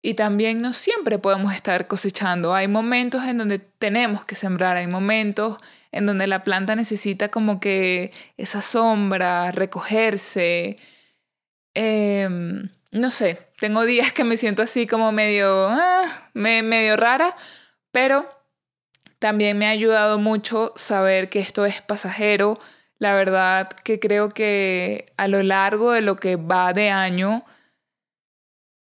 Y 0.00 0.14
también 0.14 0.60
no 0.60 0.72
siempre 0.72 1.18
podemos 1.18 1.52
estar 1.52 1.88
cosechando. 1.88 2.54
Hay 2.54 2.68
momentos 2.68 3.24
en 3.24 3.36
donde 3.36 3.58
tenemos 3.58 4.24
que 4.24 4.36
sembrar, 4.36 4.76
hay 4.76 4.86
momentos 4.86 5.58
en 5.90 6.06
donde 6.06 6.28
la 6.28 6.44
planta 6.44 6.76
necesita 6.76 7.30
como 7.30 7.58
que 7.58 8.12
esa 8.36 8.62
sombra, 8.62 9.50
recogerse, 9.50 10.78
Em, 11.74 12.68
no 12.90 13.10
sé, 13.10 13.38
tengo 13.58 13.84
días 13.84 14.12
que 14.12 14.24
me 14.24 14.36
siento 14.36 14.62
así 14.62 14.86
como 14.86 15.12
medio, 15.12 15.68
ah, 15.68 16.04
medio 16.34 16.96
rara, 16.96 17.36
pero 17.92 18.28
también 19.18 19.58
me 19.58 19.66
ha 19.66 19.70
ayudado 19.70 20.18
mucho 20.18 20.72
saber 20.76 21.28
que 21.28 21.38
esto 21.38 21.64
es 21.66 21.82
pasajero. 21.82 22.58
La 22.98 23.14
verdad 23.14 23.68
que 23.84 24.00
creo 24.00 24.30
que 24.30 25.06
a 25.16 25.28
lo 25.28 25.42
largo 25.42 25.92
de 25.92 26.00
lo 26.00 26.16
que 26.16 26.36
va 26.36 26.72
de 26.72 26.90
año, 26.90 27.44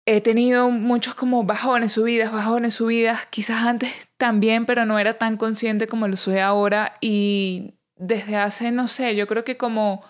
he 0.06 0.22
tenido 0.22 0.70
muchos 0.72 1.16
como 1.16 1.44
bajones, 1.44 1.92
subidas, 1.92 2.32
bajones, 2.32 2.76
subidas, 2.76 3.26
quizás 3.26 3.66
antes 3.66 4.08
también, 4.18 4.66
pero 4.66 4.86
no 4.86 4.98
era 5.00 5.18
tan 5.18 5.36
consciente 5.36 5.88
como 5.88 6.08
lo 6.08 6.16
soy 6.16 6.40
ahora 6.40 6.94
y 7.02 7.74
desde 7.98 8.38
hace, 8.38 8.72
no 8.72 8.88
sé, 8.88 9.16
yo 9.16 9.28
creo 9.28 9.44
que 9.44 9.58
como 9.58 10.02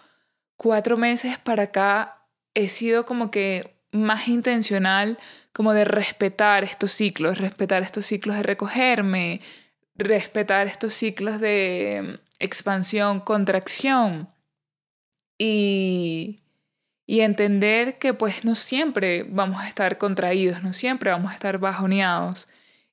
cuatro 0.56 0.98
meses 0.98 1.38
para 1.40 1.64
acá 1.64 2.17
he 2.54 2.70
sido 2.70 3.06
como 3.06 3.32
que 3.32 3.78
más 3.92 4.28
intencional 4.28 5.18
como 5.52 5.74
de 5.74 5.86
respetar 5.86 6.64
estos 6.64 6.92
ciclos, 6.92 7.40
respetar 7.40 7.82
estos 7.82 8.06
ciclos 8.06 8.36
de 8.36 8.44
recogerme, 8.44 9.42
respetar 9.96 10.68
estos 10.68 10.94
ciclos 10.94 11.40
de 11.40 12.20
expansión, 12.40 13.20
contracción 13.20 14.30
y, 15.38 16.40
y 17.06 17.22
entender 17.22 17.98
que 17.98 18.14
pues 18.14 18.46
no 18.46 18.56
siempre 18.56 19.24
vamos 19.24 19.62
a 19.62 19.68
estar 19.68 19.98
contraídos, 19.98 20.62
no 20.62 20.74
siempre 20.74 21.10
vamos 21.10 21.32
a 21.32 21.34
estar 21.34 21.58
bajoneados. 21.58 22.48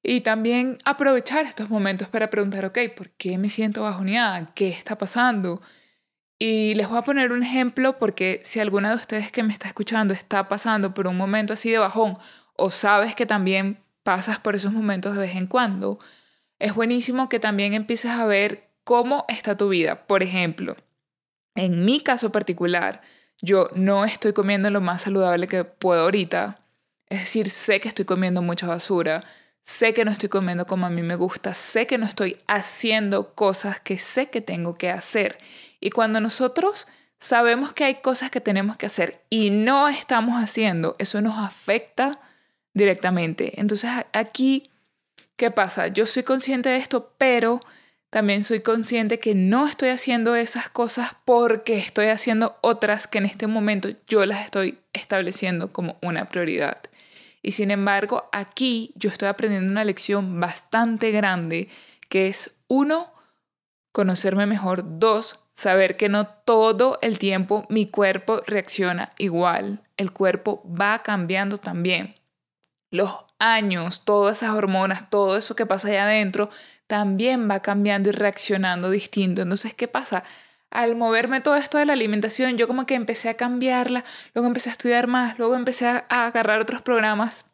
Y 0.06 0.20
también 0.20 0.76
aprovechar 0.84 1.46
estos 1.46 1.70
momentos 1.70 2.08
para 2.08 2.28
preguntar, 2.28 2.66
ok, 2.66 2.78
¿por 2.94 3.10
qué 3.12 3.38
me 3.38 3.48
siento 3.48 3.82
bajoneada? 3.82 4.52
¿Qué 4.54 4.68
está 4.68 4.98
pasando? 4.98 5.62
Y 6.46 6.74
les 6.74 6.90
voy 6.90 6.98
a 6.98 7.02
poner 7.02 7.32
un 7.32 7.42
ejemplo 7.42 7.98
porque 7.98 8.38
si 8.42 8.60
alguna 8.60 8.90
de 8.90 8.96
ustedes 8.96 9.32
que 9.32 9.42
me 9.42 9.54
está 9.54 9.66
escuchando 9.66 10.12
está 10.12 10.46
pasando 10.46 10.92
por 10.92 11.06
un 11.06 11.16
momento 11.16 11.54
así 11.54 11.70
de 11.70 11.78
bajón 11.78 12.18
o 12.54 12.68
sabes 12.68 13.14
que 13.14 13.24
también 13.24 13.82
pasas 14.02 14.40
por 14.40 14.54
esos 14.54 14.70
momentos 14.70 15.14
de 15.14 15.20
vez 15.20 15.36
en 15.36 15.46
cuando, 15.46 15.98
es 16.58 16.74
buenísimo 16.74 17.30
que 17.30 17.40
también 17.40 17.72
empieces 17.72 18.10
a 18.10 18.26
ver 18.26 18.68
cómo 18.84 19.24
está 19.28 19.56
tu 19.56 19.70
vida. 19.70 20.06
Por 20.06 20.22
ejemplo, 20.22 20.76
en 21.54 21.86
mi 21.86 22.00
caso 22.00 22.30
particular, 22.30 23.00
yo 23.40 23.70
no 23.74 24.04
estoy 24.04 24.34
comiendo 24.34 24.68
lo 24.68 24.82
más 24.82 25.00
saludable 25.00 25.48
que 25.48 25.64
puedo 25.64 26.02
ahorita. 26.02 26.60
Es 27.08 27.20
decir, 27.20 27.48
sé 27.48 27.80
que 27.80 27.88
estoy 27.88 28.04
comiendo 28.04 28.42
mucha 28.42 28.66
basura, 28.66 29.24
sé 29.62 29.94
que 29.94 30.04
no 30.04 30.10
estoy 30.10 30.28
comiendo 30.28 30.66
como 30.66 30.84
a 30.84 30.90
mí 30.90 31.02
me 31.02 31.16
gusta, 31.16 31.54
sé 31.54 31.86
que 31.86 31.96
no 31.96 32.04
estoy 32.04 32.36
haciendo 32.46 33.34
cosas 33.34 33.80
que 33.80 33.96
sé 33.96 34.28
que 34.28 34.42
tengo 34.42 34.74
que 34.74 34.90
hacer. 34.90 35.38
Y 35.84 35.90
cuando 35.90 36.18
nosotros 36.18 36.86
sabemos 37.18 37.74
que 37.74 37.84
hay 37.84 37.96
cosas 37.96 38.30
que 38.30 38.40
tenemos 38.40 38.78
que 38.78 38.86
hacer 38.86 39.22
y 39.28 39.50
no 39.50 39.86
estamos 39.86 40.42
haciendo, 40.42 40.96
eso 40.98 41.20
nos 41.20 41.38
afecta 41.38 42.20
directamente. 42.72 43.60
Entonces 43.60 43.90
aquí, 44.14 44.70
¿qué 45.36 45.50
pasa? 45.50 45.88
Yo 45.88 46.06
soy 46.06 46.22
consciente 46.22 46.70
de 46.70 46.78
esto, 46.78 47.12
pero 47.18 47.60
también 48.08 48.44
soy 48.44 48.60
consciente 48.60 49.18
que 49.18 49.34
no 49.34 49.66
estoy 49.66 49.90
haciendo 49.90 50.34
esas 50.36 50.70
cosas 50.70 51.16
porque 51.26 51.76
estoy 51.76 52.06
haciendo 52.06 52.56
otras 52.62 53.06
que 53.06 53.18
en 53.18 53.26
este 53.26 53.46
momento 53.46 53.90
yo 54.08 54.24
las 54.24 54.42
estoy 54.42 54.78
estableciendo 54.94 55.70
como 55.70 55.98
una 56.00 56.30
prioridad. 56.30 56.78
Y 57.42 57.50
sin 57.50 57.70
embargo, 57.70 58.30
aquí 58.32 58.94
yo 58.96 59.10
estoy 59.10 59.28
aprendiendo 59.28 59.70
una 59.70 59.84
lección 59.84 60.40
bastante 60.40 61.10
grande, 61.10 61.68
que 62.08 62.28
es 62.28 62.54
uno, 62.68 63.12
conocerme 63.92 64.46
mejor, 64.46 64.98
dos, 64.98 65.43
Saber 65.54 65.96
que 65.96 66.08
no 66.08 66.26
todo 66.26 66.98
el 67.00 67.18
tiempo 67.20 67.64
mi 67.68 67.86
cuerpo 67.86 68.42
reacciona 68.44 69.12
igual. 69.18 69.82
El 69.96 70.12
cuerpo 70.12 70.64
va 70.68 71.02
cambiando 71.04 71.58
también. 71.58 72.16
Los 72.90 73.12
años, 73.38 74.04
todas 74.04 74.38
esas 74.38 74.56
hormonas, 74.56 75.08
todo 75.10 75.36
eso 75.36 75.54
que 75.54 75.64
pasa 75.64 75.88
allá 75.88 76.04
adentro, 76.04 76.50
también 76.88 77.48
va 77.48 77.60
cambiando 77.60 78.08
y 78.08 78.12
reaccionando 78.12 78.90
distinto. 78.90 79.42
Entonces, 79.42 79.74
¿qué 79.74 79.86
pasa? 79.86 80.24
Al 80.70 80.96
moverme 80.96 81.40
todo 81.40 81.54
esto 81.54 81.78
de 81.78 81.86
la 81.86 81.92
alimentación, 81.92 82.56
yo 82.56 82.66
como 82.66 82.84
que 82.84 82.96
empecé 82.96 83.28
a 83.28 83.34
cambiarla, 83.34 84.04
luego 84.34 84.48
empecé 84.48 84.70
a 84.70 84.72
estudiar 84.72 85.06
más, 85.06 85.38
luego 85.38 85.54
empecé 85.54 85.86
a, 85.86 86.04
agarrar 86.08 86.60
otros 86.60 86.82
programas. 86.82 87.46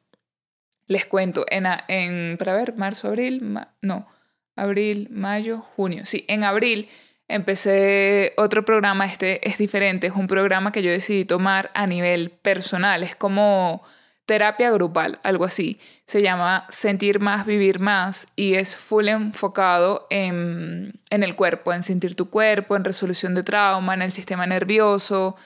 Les 0.87 1.05
cuento, 1.05 1.45
en, 1.51 1.67
en 1.89 2.39
para 2.39 2.55
ver, 2.55 2.77
marzo, 2.77 3.09
abril, 3.09 3.59
no, 3.83 4.09
abril, 4.57 5.09
mayo, 5.11 5.61
junio. 5.77 6.07
Sí, 6.07 6.25
en 6.29 6.45
abril 6.45 6.89
empecé 7.31 8.35
otro 8.37 8.65
programa, 8.65 9.07
este 9.07 9.47
es 9.49 9.59
diferente, 9.59 10.09
es 10.09 10.15
un 10.15 10.27
programa 10.27 10.73
que 10.73 10.83
yo 10.83 10.91
decidí 10.91 11.25
tomar 11.25 11.71
a 11.75 11.87
nivel 11.87 12.31
personal, 12.31 13.03
es 13.03 13.15
como 13.17 13.83
terapia 14.27 14.71
grupal, 14.71 15.19
algo 15.25 15.45
así. 15.45 15.81
Se 16.05 16.23
llama 16.23 16.67
Sentir 16.69 17.19
más, 17.19 17.47
vivir 17.47 17.81
más 17.81 18.29
y 18.37 18.55
es 18.55 18.77
full 18.77 19.09
enfocado 19.09 20.07
en, 20.09 20.93
en 21.11 21.23
el 21.25 21.35
cuerpo, 21.35 21.73
en 21.73 21.83
sentir 21.83 22.15
tu 22.15 22.31
cuerpo, 22.31 22.77
en 22.77 22.85
resolución 22.85 23.35
de 23.35 23.43
trauma, 23.43 23.95
en 23.95 24.03
el 24.03 24.13
sistema 24.13 24.47
nervioso 24.47 25.37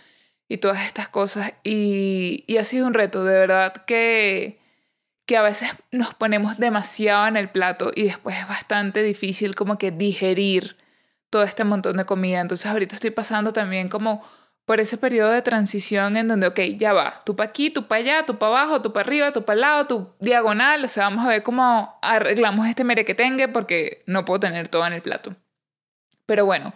y 0.48 0.58
todas 0.58 0.84
estas 0.84 1.08
cosas. 1.08 1.54
Y, 1.64 2.44
y 2.46 2.58
ha 2.58 2.64
sido 2.66 2.86
un 2.86 2.92
reto, 2.92 3.24
de 3.24 3.38
verdad 3.38 3.72
que, 3.86 4.58
que 5.24 5.38
a 5.38 5.42
veces 5.42 5.74
nos 5.90 6.12
ponemos 6.14 6.58
demasiado 6.58 7.26
en 7.26 7.38
el 7.38 7.48
plato 7.48 7.90
y 7.94 8.04
después 8.04 8.36
es 8.38 8.46
bastante 8.46 9.02
difícil 9.02 9.54
como 9.54 9.78
que 9.78 9.92
digerir 9.92 10.76
todo 11.34 11.42
este 11.42 11.64
montón 11.64 11.96
de 11.96 12.04
comida. 12.04 12.40
Entonces 12.40 12.70
ahorita 12.70 12.94
estoy 12.94 13.10
pasando 13.10 13.52
también 13.52 13.88
como 13.88 14.22
por 14.64 14.78
ese 14.78 14.96
periodo 14.98 15.32
de 15.32 15.42
transición 15.42 16.16
en 16.16 16.28
donde, 16.28 16.46
ok, 16.46 16.60
ya 16.76 16.92
va, 16.92 17.22
tú 17.26 17.34
para 17.34 17.50
aquí, 17.50 17.70
tú 17.70 17.88
para 17.88 18.00
allá, 18.00 18.24
tú 18.24 18.38
para 18.38 18.52
abajo, 18.52 18.82
tú 18.82 18.92
para 18.92 19.04
arriba, 19.04 19.32
tú 19.32 19.44
para 19.44 19.54
el 19.54 19.60
lado, 19.62 19.86
tú 19.88 20.14
diagonal, 20.20 20.84
o 20.84 20.88
sea, 20.88 21.08
vamos 21.08 21.26
a 21.26 21.28
ver 21.28 21.42
cómo 21.42 21.98
arreglamos 22.02 22.68
este 22.68 22.84
merequetengue 22.84 23.48
porque 23.48 24.04
no 24.06 24.24
puedo 24.24 24.38
tener 24.38 24.68
todo 24.68 24.86
en 24.86 24.92
el 24.92 25.02
plato. 25.02 25.34
Pero 26.24 26.46
bueno, 26.46 26.72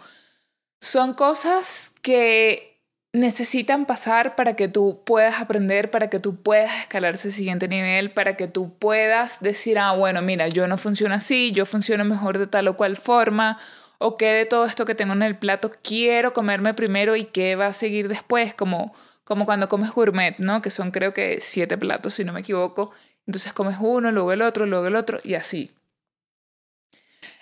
son 0.81 1.13
cosas 1.13 1.93
que 2.01 2.83
necesitan 3.13 3.85
pasar 3.85 4.35
para 4.35 4.57
que 4.57 4.67
tú 4.67 5.03
puedas 5.05 5.39
aprender, 5.39 5.89
para 5.89 6.09
que 6.09 6.19
tú 6.19 6.35
puedas 6.35 6.81
escalar 6.81 7.13
ese 7.13 7.31
siguiente 7.31 7.69
nivel, 7.69 8.11
para 8.11 8.35
que 8.35 8.49
tú 8.49 8.77
puedas 8.77 9.39
decir, 9.39 9.79
ah, 9.79 9.93
bueno, 9.93 10.21
mira, 10.21 10.49
yo 10.49 10.67
no 10.67 10.77
funciono 10.77 11.15
así, 11.15 11.53
yo 11.53 11.65
funciono 11.65 12.03
mejor 12.03 12.37
de 12.37 12.47
tal 12.47 12.67
o 12.67 12.75
cual 12.75 12.97
forma, 12.97 13.57
o 13.99 14.17
qué 14.17 14.27
de 14.27 14.45
todo 14.45 14.65
esto 14.65 14.85
que 14.85 14.95
tengo 14.95 15.13
en 15.13 15.21
el 15.21 15.37
plato 15.37 15.69
quiero 15.83 16.33
comerme 16.33 16.73
primero 16.73 17.15
y 17.15 17.25
qué 17.25 17.55
va 17.55 17.67
a 17.67 17.73
seguir 17.73 18.07
después, 18.07 18.55
como, 18.55 18.93
como 19.23 19.45
cuando 19.45 19.69
comes 19.69 19.91
gourmet, 19.91 20.37
¿no? 20.39 20.61
Que 20.61 20.71
son 20.71 20.89
creo 20.89 21.13
que 21.13 21.39
siete 21.39 21.77
platos, 21.77 22.15
si 22.15 22.23
no 22.23 22.33
me 22.33 22.39
equivoco. 22.39 22.91
Entonces 23.27 23.53
comes 23.53 23.77
uno, 23.79 24.11
luego 24.11 24.31
el 24.31 24.41
otro, 24.41 24.65
luego 24.65 24.87
el 24.87 24.95
otro 24.95 25.19
y 25.23 25.35
así. 25.35 25.75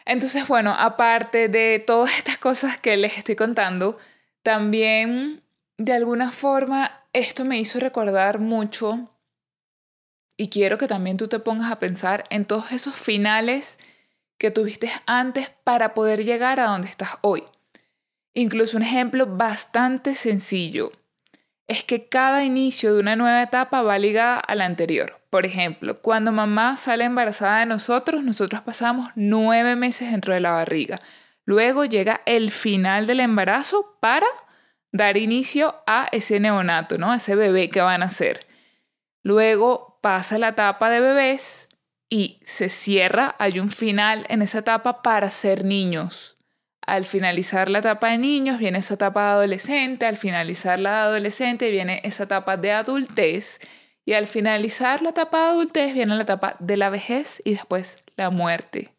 Entonces, 0.04 0.48
bueno, 0.48 0.74
aparte 0.78 1.48
de 1.48 1.84
todas 1.86 2.18
estas 2.18 2.38
cosas 2.38 2.78
que 2.78 2.98
les 2.98 3.18
estoy 3.18 3.36
contando, 3.36 3.98
también 4.42 5.44
de 5.78 5.94
alguna 5.94 6.32
forma 6.32 7.04
esto 7.14 7.46
me 7.46 7.60
hizo 7.60 7.80
recordar 7.80 8.40
mucho 8.40 9.12
y 10.38 10.50
quiero 10.50 10.78
que 10.78 10.88
también 10.88 11.18
tú 11.18 11.28
te 11.28 11.40
pongas 11.40 11.72
a 11.72 11.80
pensar 11.80 12.24
en 12.30 12.46
todos 12.46 12.72
esos 12.72 12.96
finales 12.96 13.78
que 14.38 14.52
tuviste 14.52 14.92
antes 15.06 15.50
para 15.64 15.94
poder 15.94 16.24
llegar 16.24 16.60
a 16.60 16.68
donde 16.68 16.88
estás 16.88 17.18
hoy. 17.22 17.44
Incluso 18.34 18.78
un 18.78 18.84
ejemplo 18.84 19.26
bastante 19.26 20.14
sencillo 20.14 20.92
es 21.68 21.84
que 21.84 22.08
cada 22.08 22.44
inicio 22.46 22.94
de 22.94 23.00
una 23.00 23.16
nueva 23.16 23.42
etapa 23.42 23.82
va 23.82 23.98
ligada 24.00 24.40
a 24.40 24.56
la 24.56 24.66
anterior. 24.66 25.20
Por 25.30 25.46
ejemplo, 25.46 26.02
cuando 26.02 26.32
mamá 26.32 26.78
sale 26.78 27.04
embarazada 27.04 27.60
de 27.60 27.66
nosotros, 27.66 28.24
nosotros 28.24 28.62
pasamos 28.62 29.10
nueve 29.16 29.76
meses 29.76 30.12
dentro 30.12 30.34
de 30.34 30.40
la 30.40 30.52
barriga. 30.52 31.00
Luego 31.44 31.86
llega 31.86 32.22
el 32.26 32.52
final 32.52 33.08
del 33.08 33.20
embarazo 33.20 33.98
para 34.00 34.28
dar 34.92 35.18
inicio 35.18 35.76
a 35.86 36.08
ese 36.12 36.40
neonato, 36.40 36.98
¿no? 36.98 37.12
A 37.12 37.18
ese 37.18 37.36
bebé 37.36 37.70
que 37.70 37.82
van 37.82 38.04
a 38.04 38.10
ser. 38.10 38.48
Luego 39.24 40.00
pasa 40.02 40.38
la 40.38 40.50
etapa 40.50 40.90
de 40.90 41.02
bebés, 41.02 41.68
y 42.10 42.40
se 42.44 42.70
cierra, 42.70 43.36
hay 43.40 43.60
un 43.60 43.70
final 43.70 44.26
en 44.30 44.42
esa 44.42 44.60
etapa 44.60 45.02
para 45.02 45.30
ser 45.30 45.66
niños. 45.66 46.38
Al 46.82 47.04
finalizar 47.04 47.68
la 47.68 47.80
etapa 47.80 48.12
de 48.12 48.18
niños 48.18 48.60
viene 48.60 48.80
esa 48.80 48.94
etapa 48.94 49.24
de 49.24 49.32
adolescente, 49.32 50.06
al 50.06 50.16
finalizar 50.16 50.80
la 50.80 50.92
de 50.92 50.98
adolescente 51.00 51.70
viene 51.70 52.00
esa 52.04 52.24
etapa 52.24 52.56
de 52.56 52.72
adultez 52.72 53.60
y 54.06 54.14
al 54.14 54.26
finalizar 54.26 55.02
la 55.02 55.10
etapa 55.10 55.38
de 55.38 55.50
adultez 55.50 55.94
viene 55.94 56.16
la 56.16 56.24
etapa 56.24 56.56
de 56.60 56.78
la 56.78 56.90
vejez 56.90 57.42
y 57.44 57.52
después 57.52 58.00
la 58.16 58.30
muerte. 58.30 58.94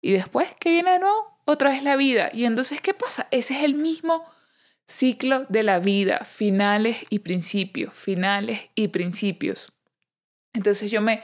Y 0.00 0.12
después, 0.12 0.48
¿qué 0.58 0.70
viene 0.70 0.92
de 0.92 0.98
nuevo? 0.98 1.38
Otra 1.44 1.70
vez 1.70 1.82
la 1.84 1.94
vida. 1.96 2.30
Y 2.32 2.44
entonces, 2.44 2.80
¿qué 2.80 2.94
pasa? 2.94 3.28
Ese 3.30 3.56
es 3.56 3.64
el 3.64 3.74
mismo 3.74 4.24
ciclo 4.88 5.44
de 5.48 5.62
la 5.62 5.78
vida, 5.78 6.18
finales 6.20 6.96
y 7.10 7.20
principios, 7.20 7.94
finales 7.94 8.70
y 8.74 8.88
principios. 8.88 9.72
Entonces 10.52 10.90
yo 10.90 11.00
me, 11.00 11.22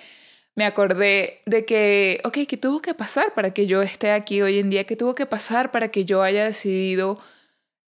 me 0.56 0.64
acordé 0.64 1.42
de 1.46 1.64
que, 1.64 2.20
ok, 2.24 2.38
¿qué 2.48 2.56
tuvo 2.56 2.80
que 2.80 2.94
pasar 2.94 3.34
para 3.34 3.52
que 3.52 3.66
yo 3.66 3.82
esté 3.82 4.12
aquí 4.12 4.40
hoy 4.40 4.58
en 4.58 4.70
día? 4.70 4.84
¿Qué 4.84 4.96
tuvo 4.96 5.14
que 5.14 5.26
pasar 5.26 5.72
para 5.72 5.88
que 5.88 6.04
yo 6.04 6.22
haya 6.22 6.44
decidido 6.44 7.18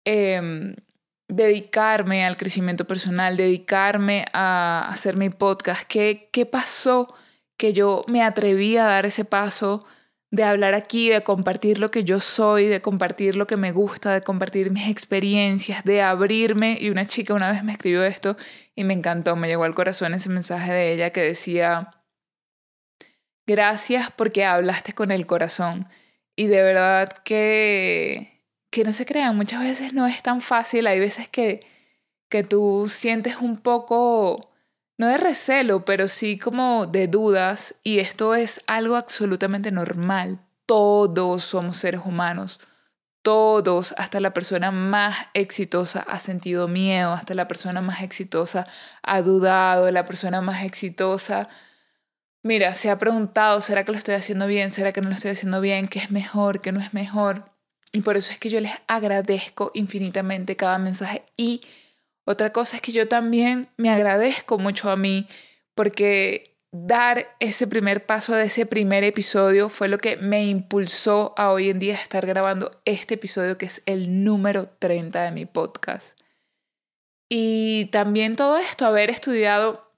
em, 0.04 0.76
dedicarme 1.28 2.24
al 2.24 2.36
crecimiento 2.36 2.86
personal, 2.86 3.36
dedicarme 3.36 4.26
a 4.32 4.86
hacer 4.88 5.16
mi 5.16 5.30
podcast? 5.30 5.82
¿Qué, 5.88 6.28
¿Qué 6.32 6.46
pasó 6.46 7.08
que 7.56 7.72
yo 7.72 8.04
me 8.08 8.22
atreví 8.22 8.76
a 8.76 8.84
dar 8.84 9.06
ese 9.06 9.24
paso 9.24 9.84
de 10.30 10.44
hablar 10.44 10.74
aquí, 10.74 11.10
de 11.10 11.22
compartir 11.22 11.78
lo 11.78 11.90
que 11.90 12.04
yo 12.04 12.20
soy, 12.20 12.66
de 12.66 12.80
compartir 12.80 13.36
lo 13.36 13.46
que 13.46 13.56
me 13.56 13.72
gusta, 13.72 14.14
de 14.14 14.22
compartir 14.22 14.70
mis 14.70 14.88
experiencias, 14.88 15.84
de 15.84 16.00
abrirme? 16.02 16.78
Y 16.80 16.90
una 16.90 17.06
chica 17.06 17.34
una 17.34 17.50
vez 17.50 17.64
me 17.64 17.72
escribió 17.72 18.04
esto 18.04 18.36
y 18.76 18.84
me 18.84 18.94
encantó, 18.94 19.36
me 19.36 19.48
llegó 19.48 19.64
al 19.64 19.74
corazón 19.74 20.14
ese 20.14 20.28
mensaje 20.30 20.72
de 20.72 20.92
ella 20.92 21.10
que 21.10 21.22
decía, 21.22 22.01
gracias 23.46 24.10
porque 24.10 24.44
hablaste 24.44 24.94
con 24.94 25.10
el 25.10 25.26
corazón. 25.26 25.88
Y 26.36 26.46
de 26.46 26.62
verdad 26.62 27.10
que 27.24 28.32
que 28.72 28.84
no 28.84 28.94
se 28.94 29.04
crean, 29.04 29.36
muchas 29.36 29.60
veces 29.60 29.92
no 29.92 30.06
es 30.06 30.22
tan 30.22 30.40
fácil, 30.40 30.86
hay 30.86 30.98
veces 30.98 31.28
que, 31.28 31.60
que 32.30 32.42
tú 32.42 32.86
sientes 32.88 33.36
un 33.36 33.58
poco, 33.58 34.50
no 34.96 35.08
de 35.08 35.18
recelo, 35.18 35.84
pero 35.84 36.08
sí 36.08 36.38
como 36.38 36.86
de 36.86 37.06
dudas, 37.06 37.74
y 37.82 37.98
esto 37.98 38.34
es 38.34 38.60
algo 38.66 38.96
absolutamente 38.96 39.70
normal. 39.70 40.40
Todos 40.64 41.44
somos 41.44 41.76
seres 41.76 42.00
humanos, 42.02 42.60
todos, 43.20 43.94
hasta 43.98 44.20
la 44.20 44.32
persona 44.32 44.70
más 44.70 45.18
exitosa 45.34 46.00
ha 46.08 46.18
sentido 46.18 46.66
miedo, 46.66 47.12
hasta 47.12 47.34
la 47.34 47.48
persona 47.48 47.82
más 47.82 48.02
exitosa 48.02 48.66
ha 49.02 49.20
dudado, 49.20 49.90
la 49.90 50.06
persona 50.06 50.40
más 50.40 50.64
exitosa, 50.64 51.50
mira, 52.42 52.74
se 52.74 52.90
ha 52.90 52.98
preguntado, 52.98 53.60
¿será 53.60 53.84
que 53.84 53.92
lo 53.92 53.98
estoy 53.98 54.14
haciendo 54.14 54.46
bien? 54.46 54.70
¿Será 54.70 54.92
que 54.92 55.00
no 55.00 55.08
lo 55.08 55.14
estoy 55.14 55.30
haciendo 55.30 55.60
bien? 55.60 55.88
¿Qué 55.88 55.98
es 55.98 56.10
mejor? 56.10 56.60
¿Qué 56.60 56.72
no 56.72 56.80
es 56.80 56.92
mejor? 56.94 57.50
Y 57.92 58.00
por 58.00 58.16
eso 58.16 58.32
es 58.32 58.38
que 58.38 58.48
yo 58.48 58.60
les 58.60 58.72
agradezco 58.86 59.70
infinitamente 59.74 60.56
cada 60.56 60.78
mensaje. 60.78 61.24
Y 61.36 61.62
otra 62.24 62.52
cosa 62.52 62.76
es 62.76 62.82
que 62.82 62.92
yo 62.92 63.08
también 63.08 63.68
me 63.76 63.90
agradezco 63.90 64.58
mucho 64.58 64.90
a 64.90 64.96
mí 64.96 65.26
porque 65.74 66.56
dar 66.72 67.36
ese 67.38 67.66
primer 67.66 68.06
paso 68.06 68.34
de 68.34 68.44
ese 68.44 68.64
primer 68.64 69.04
episodio 69.04 69.68
fue 69.68 69.88
lo 69.88 69.98
que 69.98 70.16
me 70.16 70.44
impulsó 70.46 71.34
a 71.36 71.50
hoy 71.50 71.68
en 71.68 71.78
día 71.78 71.94
estar 71.94 72.26
grabando 72.26 72.70
este 72.86 73.14
episodio 73.14 73.58
que 73.58 73.66
es 73.66 73.82
el 73.84 74.24
número 74.24 74.68
30 74.78 75.22
de 75.22 75.32
mi 75.32 75.44
podcast. 75.44 76.18
Y 77.28 77.86
también 77.86 78.36
todo 78.36 78.58
esto, 78.58 78.86
haber 78.86 79.10
estudiado 79.10 79.91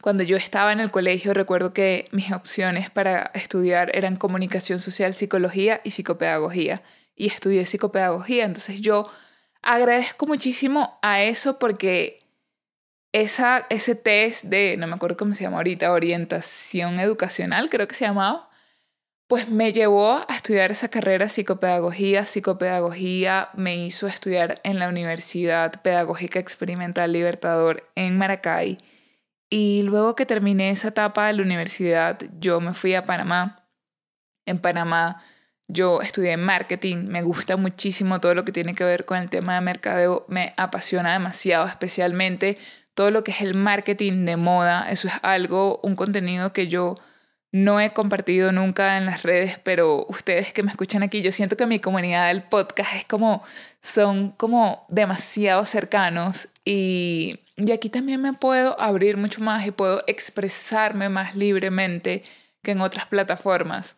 cuando 0.00 0.22
yo 0.22 0.36
estaba 0.36 0.72
en 0.72 0.80
el 0.80 0.90
colegio, 0.90 1.34
recuerdo 1.34 1.72
que 1.72 2.08
mis 2.10 2.32
opciones 2.32 2.90
para 2.90 3.30
estudiar 3.34 3.94
eran 3.94 4.16
comunicación 4.16 4.78
social, 4.78 5.14
psicología 5.14 5.80
y 5.84 5.90
psicopedagogía 5.90 6.82
y 7.14 7.26
estudié 7.26 7.66
psicopedagogía. 7.66 8.44
Entonces 8.44 8.80
yo 8.80 9.06
agradezco 9.62 10.26
muchísimo 10.26 10.98
a 11.02 11.22
eso 11.22 11.58
porque 11.58 12.20
esa, 13.12 13.66
ese 13.68 13.94
test 13.94 14.44
de, 14.44 14.76
no 14.78 14.86
me 14.86 14.94
acuerdo 14.94 15.16
cómo 15.16 15.34
se 15.34 15.42
llama 15.42 15.58
ahorita, 15.58 15.92
orientación 15.92 16.98
educacional, 16.98 17.68
creo 17.68 17.86
que 17.86 17.94
se 17.94 18.06
llamaba, 18.06 18.48
pues 19.26 19.48
me 19.48 19.72
llevó 19.72 20.14
a 20.14 20.34
estudiar 20.34 20.72
esa 20.72 20.88
carrera 20.88 21.28
psicopedagogía. 21.28 22.24
Psicopedagogía 22.24 23.50
me 23.54 23.76
hizo 23.76 24.08
estudiar 24.08 24.60
en 24.64 24.80
la 24.80 24.88
Universidad 24.88 25.82
Pedagógica 25.82 26.40
Experimental 26.40 27.12
Libertador 27.12 27.88
en 27.94 28.18
Maracay. 28.18 28.78
Y 29.50 29.82
luego 29.82 30.14
que 30.14 30.26
terminé 30.26 30.70
esa 30.70 30.88
etapa 30.88 31.26
de 31.26 31.32
la 31.32 31.42
universidad, 31.42 32.18
yo 32.38 32.60
me 32.60 32.72
fui 32.72 32.94
a 32.94 33.02
Panamá. 33.02 33.68
En 34.46 34.58
Panamá 34.58 35.22
yo 35.72 36.00
estudié 36.00 36.36
marketing, 36.36 37.06
me 37.08 37.22
gusta 37.22 37.56
muchísimo 37.56 38.20
todo 38.20 38.34
lo 38.34 38.44
que 38.44 38.52
tiene 38.52 38.74
que 38.74 38.84
ver 38.84 39.04
con 39.04 39.18
el 39.18 39.30
tema 39.30 39.54
de 39.54 39.60
mercadeo, 39.60 40.24
me 40.28 40.52
apasiona 40.56 41.12
demasiado, 41.12 41.66
especialmente 41.66 42.58
todo 42.94 43.10
lo 43.10 43.22
que 43.22 43.30
es 43.30 43.40
el 43.40 43.54
marketing 43.54 44.24
de 44.24 44.36
moda. 44.36 44.90
Eso 44.90 45.08
es 45.08 45.14
algo, 45.22 45.80
un 45.82 45.94
contenido 45.94 46.52
que 46.52 46.68
yo 46.68 46.96
no 47.52 47.80
he 47.80 47.90
compartido 47.90 48.52
nunca 48.52 48.96
en 48.96 49.06
las 49.06 49.22
redes, 49.22 49.58
pero 49.62 50.06
ustedes 50.08 50.52
que 50.52 50.62
me 50.62 50.70
escuchan 50.70 51.02
aquí, 51.02 51.22
yo 51.22 51.32
siento 51.32 51.56
que 51.56 51.66
mi 51.66 51.80
comunidad 51.80 52.28
del 52.28 52.42
podcast 52.42 52.94
es 52.94 53.04
como, 53.04 53.42
son 53.82 54.30
como 54.32 54.86
demasiado 54.88 55.64
cercanos 55.64 56.48
y, 56.72 57.40
aquí 57.72 57.90
también 57.90 58.22
me 58.22 58.32
puedo 58.32 58.80
abrir 58.80 59.16
mucho 59.16 59.40
más 59.40 59.66
y 59.66 59.72
puedo 59.72 60.04
expresarme 60.06 61.08
más 61.08 61.34
libremente 61.34 62.22
que 62.62 62.70
en 62.70 62.80
otras 62.80 63.06
plataformas. 63.06 63.96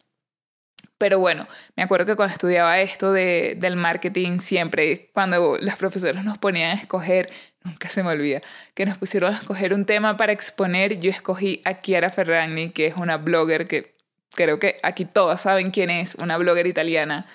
Pero 0.97 1.19
bueno, 1.19 1.47
me 1.77 1.83
acuerdo 1.83 2.07
que 2.07 2.17
cuando 2.17 2.33
estudiaba 2.33 2.81
esto 2.81 3.13
de, 3.13 3.57
del 3.59 3.77
marketing, 3.77 4.39
siempre 4.39 5.11
cuando 5.13 5.59
los 5.61 5.77
profesores 5.77 6.25
nos 6.25 6.39
ponían 6.39 6.71
a 6.71 6.81
escoger, 6.81 7.31
nunca 7.63 7.91
se 7.91 8.03
me 8.03 8.09
olvida, 8.09 8.41
que 8.73 8.87
nos 8.87 8.97
pusieron 8.97 9.35
a 9.35 9.37
escoger 9.37 9.75
un 9.75 9.85
tema 9.85 10.17
para 10.17 10.33
exponer, 10.33 10.99
yo 10.99 11.11
escogí 11.11 11.61
a 11.67 11.79
Chiara 11.83 12.09
Ferragni, 12.09 12.71
que 12.71 12.87
es 12.87 12.97
una 12.97 13.19
blogger 13.19 13.69
que 13.69 13.97
creo 14.35 14.59
que 14.59 14.79
aquí 14.83 15.05
todas 15.05 15.43
saben 15.43 15.73
quién 15.73 15.91
es, 15.91 16.15
una 16.15 16.39
blogger 16.39 16.67
italiana. 16.67 17.27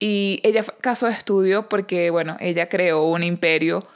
Y 0.00 0.40
ella 0.42 0.64
fue 0.64 0.74
caso 0.78 1.06
de 1.06 1.12
estudio 1.12 1.68
porque, 1.68 2.10
bueno, 2.10 2.36
ella 2.40 2.68
creó 2.68 3.04
un 3.04 3.22
imperio 3.22 3.86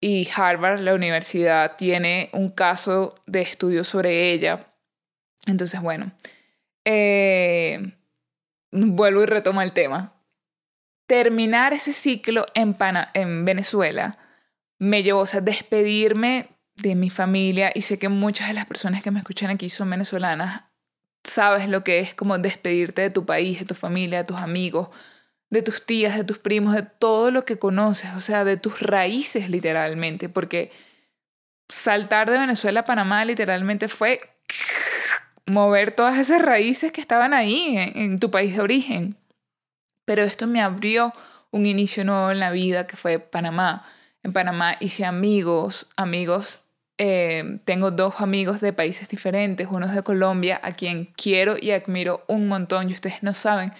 y 0.00 0.28
Harvard, 0.34 0.80
la 0.80 0.94
universidad, 0.94 1.76
tiene 1.76 2.30
un 2.32 2.50
caso 2.50 3.22
de 3.26 3.42
estudio 3.42 3.84
sobre 3.84 4.32
ella. 4.32 4.72
Entonces, 5.46 5.80
bueno, 5.82 6.12
eh, 6.84 7.92
vuelvo 8.72 9.22
y 9.22 9.26
retomo 9.26 9.60
el 9.60 9.72
tema. 9.72 10.14
Terminar 11.06 11.74
ese 11.74 11.92
ciclo 11.92 12.46
en, 12.54 12.76
en 13.14 13.44
Venezuela 13.44 14.18
me 14.78 15.02
llevó, 15.02 15.24
a 15.24 15.40
despedirme 15.40 16.48
de 16.76 16.94
mi 16.94 17.10
familia 17.10 17.70
y 17.74 17.82
sé 17.82 17.98
que 17.98 18.08
muchas 18.08 18.48
de 18.48 18.54
las 18.54 18.64
personas 18.64 19.02
que 19.02 19.10
me 19.10 19.18
escuchan 19.18 19.50
aquí 19.50 19.68
son 19.68 19.90
venezolanas. 19.90 20.64
Sabes 21.24 21.68
lo 21.68 21.84
que 21.84 21.98
es 21.98 22.14
como 22.14 22.38
despedirte 22.38 23.02
de 23.02 23.10
tu 23.10 23.26
país, 23.26 23.58
de 23.58 23.66
tu 23.66 23.74
familia, 23.74 24.18
de 24.18 24.24
tus 24.24 24.38
amigos, 24.38 24.88
de 25.50 25.62
tus 25.62 25.84
tías, 25.84 26.16
de 26.16 26.24
tus 26.24 26.38
primos, 26.38 26.74
de 26.74 26.82
todo 26.82 27.30
lo 27.30 27.44
que 27.44 27.58
conoces, 27.58 28.14
o 28.14 28.20
sea, 28.20 28.44
de 28.44 28.56
tus 28.56 28.80
raíces 28.80 29.50
literalmente, 29.50 30.28
porque 30.28 30.70
saltar 31.68 32.30
de 32.30 32.38
Venezuela 32.38 32.80
a 32.80 32.84
Panamá 32.84 33.24
literalmente 33.24 33.88
fue 33.88 34.20
mover 35.46 35.92
todas 35.92 36.18
esas 36.18 36.40
raíces 36.40 36.92
que 36.92 37.00
estaban 37.00 37.34
ahí 37.34 37.74
en, 37.76 38.18
tu 38.18 38.30
país 38.30 38.54
de 38.56 38.62
origen. 38.62 39.16
Pero 40.04 40.22
esto 40.22 40.46
me 40.46 40.62
abrió 40.62 41.12
un 41.50 41.66
inicio 41.66 42.04
nuevo 42.04 42.30
en 42.30 42.38
la 42.38 42.52
vida 42.52 42.86
que 42.86 42.96
fue 42.96 43.18
Panamá. 43.18 43.84
En 44.22 44.32
Panamá 44.32 44.76
hice 44.78 45.04
amigos, 45.04 45.88
amigos, 45.96 46.62
eh, 46.98 47.58
tengo 47.64 47.90
dos 47.90 48.20
amigos 48.20 48.60
de 48.60 48.72
países 48.72 49.08
diferentes, 49.08 49.66
uno 49.70 49.86
es 49.86 49.94
de 49.94 50.02
Colombia, 50.02 50.60
a 50.62 50.72
quien 50.72 51.06
quiero 51.16 51.56
y 51.60 51.70
admiro 51.72 52.24
un 52.28 52.46
montón, 52.46 52.90
y 52.90 52.92
ustedes 52.92 53.22
no 53.22 53.32
saben 53.32 53.72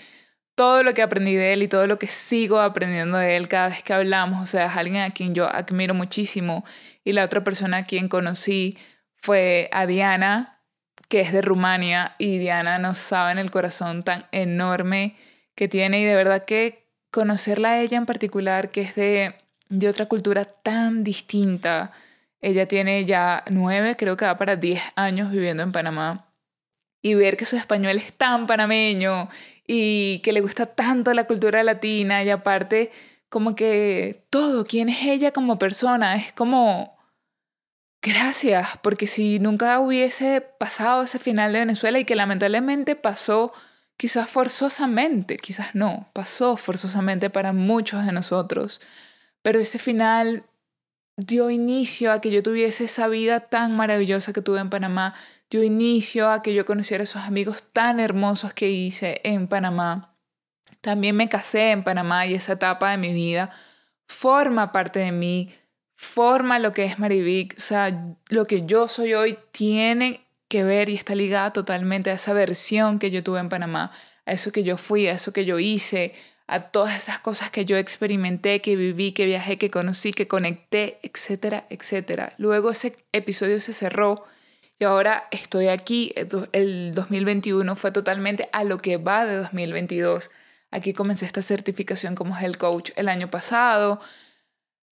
todo 0.61 0.83
lo 0.83 0.93
que 0.93 1.01
aprendí 1.01 1.37
de 1.37 1.55
él 1.55 1.63
y 1.63 1.69
todo 1.69 1.87
lo 1.87 1.99
que 1.99 2.07
sigo 2.07 2.61
aprendiendo 2.61 3.17
de 3.17 3.39
él 3.39 3.49
cada 3.49 3.69
vez 3.69 3.83
que 3.83 3.95
hablamos, 3.95 4.43
o 4.43 4.47
sea, 4.47 4.67
es 4.67 4.77
alguien 4.77 5.03
a 5.03 5.09
quien 5.09 5.35
yo 5.35 5.49
admiro 5.49 5.95
muchísimo. 5.95 6.67
Y 7.03 7.13
la 7.13 7.25
otra 7.25 7.43
persona 7.43 7.79
a 7.79 7.85
quien 7.85 8.09
conocí 8.09 8.77
fue 9.17 9.71
a 9.73 9.87
Diana, 9.87 10.61
que 11.09 11.21
es 11.23 11.33
de 11.33 11.41
Rumania 11.41 12.15
y 12.19 12.37
Diana 12.37 12.79
no 12.79 12.95
sabe 12.95 13.33
en 13.33 13.39
el 13.39 13.51
corazón 13.51 14.03
tan 14.03 14.27
enorme 14.33 15.17
que 15.55 15.67
tiene 15.67 15.99
y 16.01 16.05
de 16.05 16.15
verdad 16.15 16.45
que 16.45 16.85
conocerla 17.11 17.71
a 17.71 17.81
ella 17.81 17.97
en 17.97 18.05
particular, 18.05 18.71
que 18.71 18.83
es 18.83 18.95
de, 18.95 19.37
de 19.71 19.89
otra 19.89 20.05
cultura 20.09 20.45
tan 20.45 21.05
distinta. 21.05 21.93
Ella 22.43 22.67
tiene 22.67 23.07
ya 23.07 23.45
nueve, 23.49 23.97
creo 23.97 24.19
que 24.19 24.27
va 24.27 24.37
para 24.37 24.57
diez 24.57 24.83
años 24.95 25.31
viviendo 25.31 25.63
en 25.63 25.73
Panamá. 25.73 26.27
Y 27.03 27.15
ver 27.15 27.39
que 27.39 27.47
su 27.47 27.57
español 27.57 27.97
es 27.97 28.13
tan 28.13 28.47
panameño 28.47 29.31
y 29.73 30.19
que 30.25 30.33
le 30.33 30.41
gusta 30.41 30.67
tanto 30.67 31.15
la 31.15 31.29
cultura 31.29 31.63
latina 31.63 32.25
y 32.25 32.31
aparte 32.31 32.91
como 33.29 33.55
que 33.55 34.27
todo, 34.29 34.65
quién 34.65 34.89
es 34.89 35.05
ella 35.05 35.31
como 35.31 35.61
persona, 35.61 36.17
es 36.17 36.33
como 36.33 36.99
gracias, 38.03 38.81
porque 38.83 39.07
si 39.07 39.39
nunca 39.39 39.79
hubiese 39.79 40.41
pasado 40.41 41.05
ese 41.05 41.21
final 41.21 41.53
de 41.53 41.61
Venezuela 41.61 42.01
y 42.01 42.05
que 42.05 42.17
lamentablemente 42.17 42.97
pasó 42.97 43.53
quizás 43.97 44.29
forzosamente, 44.29 45.37
quizás 45.37 45.77
no, 45.77 46.11
pasó 46.15 46.57
forzosamente 46.57 47.31
para 47.31 47.53
muchos 47.53 48.05
de 48.05 48.11
nosotros, 48.11 48.81
pero 49.41 49.61
ese 49.61 49.79
final 49.79 50.47
dio 51.17 51.49
inicio 51.49 52.11
a 52.11 52.21
que 52.21 52.33
yo 52.33 52.43
tuviese 52.43 52.87
esa 52.87 53.07
vida 53.07 53.39
tan 53.39 53.77
maravillosa 53.77 54.33
que 54.33 54.43
tuve 54.43 54.59
en 54.59 54.71
Panamá, 54.71 55.15
dio 55.51 55.65
inicio 55.65 56.31
a 56.31 56.43
que 56.43 56.55
yo 56.55 56.65
conociera 56.65 57.03
esos 57.03 57.23
amigos 57.23 57.65
tan 57.73 57.99
hermosos 57.99 58.55
que 58.55 58.71
hice 58.71 59.21
en 59.25 59.49
Panamá. 59.49 60.17
También 60.81 61.17
me 61.17 61.29
casé 61.29 61.73
en 61.73 61.83
Panamá 61.83 62.27
y 62.27 62.35
esa 62.35 62.55
etapa 62.55 62.93
de 62.93 62.99
mi 62.99 63.13
vida 63.13 63.51
forma 64.07 64.73
parte 64.73 65.01
de 65.01 65.13
mí, 65.13 65.53
forma 65.97 66.59
lo 66.59 66.73
que 66.73 66.85
es 66.85 66.99
Marivic, 66.99 67.55
o 67.59 67.61
sea, 67.61 68.17
lo 68.29 68.47
que 68.47 68.65
yo 68.65 68.89
soy 68.89 69.15
hoy 69.15 69.39
tiene 69.51 70.27
que 70.49 70.65
ver 70.65 70.89
y 70.89 70.95
está 70.95 71.15
ligada 71.15 71.53
totalmente 71.53 72.11
a 72.11 72.15
esa 72.15 72.33
versión 72.33 72.99
que 72.99 73.11
yo 73.11 73.23
tuve 73.23 73.41
en 73.41 73.49
Panamá, 73.49 73.93
a 74.27 74.33
eso 74.33 74.51
que 74.51 74.63
yo 74.63 74.77
fui, 74.77 75.07
a 75.07 75.13
eso 75.13 75.33
que 75.33 75.45
yo 75.45 75.59
hice, 75.59 76.13
a 76.49 76.61
todas 76.61 76.97
esas 76.97 77.21
cosas 77.21 77.51
que 77.51 77.65
yo 77.65 77.77
experimenté, 77.77 78.61
que 78.61 78.75
viví, 78.75 79.13
que 79.13 79.27
viajé, 79.27 79.59
que 79.59 79.71
conocí, 79.71 80.13
que 80.13 80.27
conecté, 80.27 80.99
etcétera, 81.03 81.67
etcétera. 81.71 82.33
Luego 82.39 82.71
ese 82.71 82.97
episodio 83.13 83.61
se 83.61 83.73
cerró 83.73 84.25
y 84.81 84.85
ahora 84.85 85.29
estoy 85.31 85.69
aquí. 85.69 86.15
El 86.53 86.95
2021 86.95 87.77
fue 87.77 87.93
totalmente 87.93 88.49
a 88.53 88.65
lo 88.65 88.79
que 88.79 88.97
va 88.97 89.27
de 89.27 89.37
2022. 89.37 90.31
Aquí 90.71 90.95
comencé 90.95 91.27
esta 91.27 91.43
certificación 91.43 92.15
como 92.15 92.37
health 92.37 92.57
coach 92.57 92.91
el 92.97 93.11
año 93.11 93.29
pasado 93.29 94.01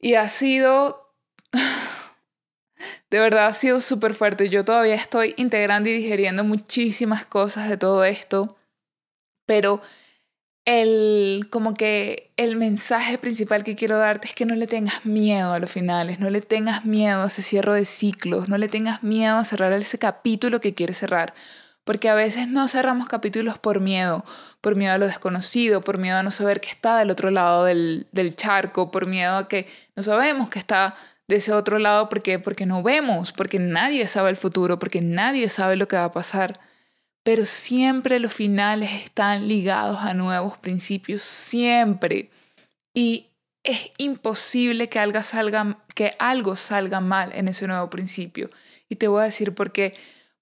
y 0.00 0.14
ha 0.14 0.28
sido 0.28 1.14
de 3.10 3.20
verdad 3.20 3.46
ha 3.46 3.52
sido 3.54 3.80
súper 3.80 4.14
fuerte. 4.14 4.48
Yo 4.48 4.64
todavía 4.64 4.96
estoy 4.96 5.34
integrando 5.36 5.88
y 5.88 5.92
digeriendo 5.92 6.42
muchísimas 6.42 7.24
cosas 7.24 7.68
de 7.68 7.76
todo 7.76 8.04
esto, 8.04 8.56
pero 9.46 9.80
el 10.66 11.46
como 11.50 11.74
que 11.74 12.32
el 12.36 12.56
mensaje 12.56 13.18
principal 13.18 13.62
que 13.62 13.76
quiero 13.76 13.98
darte 13.98 14.28
es 14.28 14.34
que 14.34 14.46
no 14.46 14.56
le 14.56 14.66
tengas 14.66 15.06
miedo 15.06 15.52
a 15.52 15.58
los 15.60 15.70
finales, 15.70 16.18
no 16.18 16.28
le 16.28 16.40
tengas 16.40 16.84
miedo 16.84 17.22
a 17.22 17.26
ese 17.26 17.42
cierre 17.42 17.74
de 17.74 17.84
ciclos, 17.84 18.48
no 18.48 18.58
le 18.58 18.68
tengas 18.68 19.02
miedo 19.02 19.36
a 19.36 19.44
cerrar 19.44 19.72
ese 19.72 19.98
capítulo 19.98 20.60
que 20.60 20.74
quieres 20.74 20.98
cerrar, 20.98 21.34
porque 21.84 22.08
a 22.08 22.14
veces 22.14 22.48
no 22.48 22.66
cerramos 22.66 23.06
capítulos 23.06 23.58
por 23.58 23.80
miedo, 23.80 24.24
por 24.60 24.74
miedo 24.74 24.92
a 24.92 24.98
lo 24.98 25.06
desconocido, 25.06 25.82
por 25.82 25.98
miedo 25.98 26.18
a 26.18 26.24
no 26.24 26.32
saber 26.32 26.60
qué 26.60 26.68
está 26.68 26.98
del 26.98 27.12
otro 27.12 27.30
lado 27.30 27.64
del, 27.64 28.08
del 28.10 28.34
charco, 28.34 28.90
por 28.90 29.06
miedo 29.06 29.36
a 29.36 29.48
que 29.48 29.68
no 29.94 30.02
sabemos 30.02 30.48
qué 30.48 30.58
está 30.58 30.96
de 31.28 31.36
ese 31.36 31.52
otro 31.52 31.78
lado 31.78 32.08
porque, 32.08 32.40
porque 32.40 32.66
no 32.66 32.82
vemos, 32.82 33.32
porque 33.32 33.60
nadie 33.60 34.06
sabe 34.08 34.30
el 34.30 34.36
futuro, 34.36 34.80
porque 34.80 35.00
nadie 35.00 35.48
sabe 35.48 35.76
lo 35.76 35.86
que 35.86 35.96
va 35.96 36.04
a 36.04 36.12
pasar. 36.12 36.58
Pero 37.26 37.44
siempre 37.44 38.20
los 38.20 38.32
finales 38.32 38.92
están 38.92 39.48
ligados 39.48 39.98
a 39.98 40.14
nuevos 40.14 40.58
principios, 40.58 41.22
siempre. 41.22 42.30
Y 42.94 43.26
es 43.64 43.90
imposible 43.98 44.88
que 44.88 45.00
algo 45.00 45.20
salga, 45.22 45.84
que 45.96 46.12
algo 46.20 46.54
salga 46.54 47.00
mal 47.00 47.32
en 47.34 47.48
ese 47.48 47.66
nuevo 47.66 47.90
principio. 47.90 48.46
Y 48.88 48.94
te 48.94 49.08
voy 49.08 49.22
a 49.22 49.24
decir 49.24 49.56
por 49.56 49.72
qué. 49.72 49.90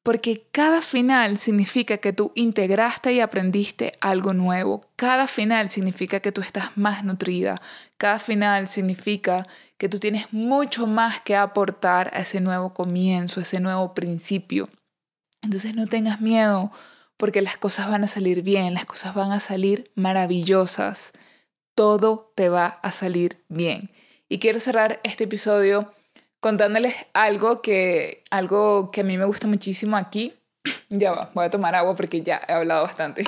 Porque 0.02 0.46
cada 0.52 0.82
final 0.82 1.38
significa 1.38 1.96
que 1.96 2.12
tú 2.12 2.32
integraste 2.34 3.14
y 3.14 3.20
aprendiste 3.20 3.92
algo 4.02 4.34
nuevo. 4.34 4.82
Cada 4.94 5.26
final 5.26 5.70
significa 5.70 6.20
que 6.20 6.32
tú 6.32 6.42
estás 6.42 6.76
más 6.76 7.02
nutrida. 7.02 7.62
Cada 7.96 8.18
final 8.18 8.68
significa 8.68 9.46
que 9.78 9.88
tú 9.88 9.98
tienes 9.98 10.34
mucho 10.34 10.86
más 10.86 11.22
que 11.22 11.34
aportar 11.34 12.10
a 12.12 12.18
ese 12.18 12.42
nuevo 12.42 12.74
comienzo, 12.74 13.40
a 13.40 13.44
ese 13.44 13.58
nuevo 13.58 13.94
principio. 13.94 14.68
Entonces 15.44 15.74
no 15.74 15.86
tengas 15.86 16.20
miedo 16.20 16.72
porque 17.16 17.42
las 17.42 17.56
cosas 17.56 17.88
van 17.90 18.02
a 18.04 18.08
salir 18.08 18.42
bien, 18.42 18.74
las 18.74 18.86
cosas 18.86 19.14
van 19.14 19.32
a 19.32 19.40
salir 19.40 19.90
maravillosas. 19.94 21.12
Todo 21.74 22.32
te 22.34 22.48
va 22.48 22.66
a 22.66 22.92
salir 22.92 23.44
bien. 23.48 23.90
Y 24.28 24.38
quiero 24.38 24.58
cerrar 24.58 25.00
este 25.04 25.24
episodio 25.24 25.92
contándoles 26.40 26.94
algo 27.12 27.62
que, 27.62 28.24
algo 28.30 28.90
que 28.90 29.02
a 29.02 29.04
mí 29.04 29.18
me 29.18 29.24
gusta 29.24 29.46
muchísimo 29.46 29.96
aquí. 29.96 30.32
ya 30.88 31.12
va, 31.12 31.30
voy 31.34 31.44
a 31.44 31.50
tomar 31.50 31.74
agua 31.74 31.94
porque 31.94 32.22
ya 32.22 32.40
he 32.48 32.52
hablado 32.52 32.82
bastante. 32.82 33.24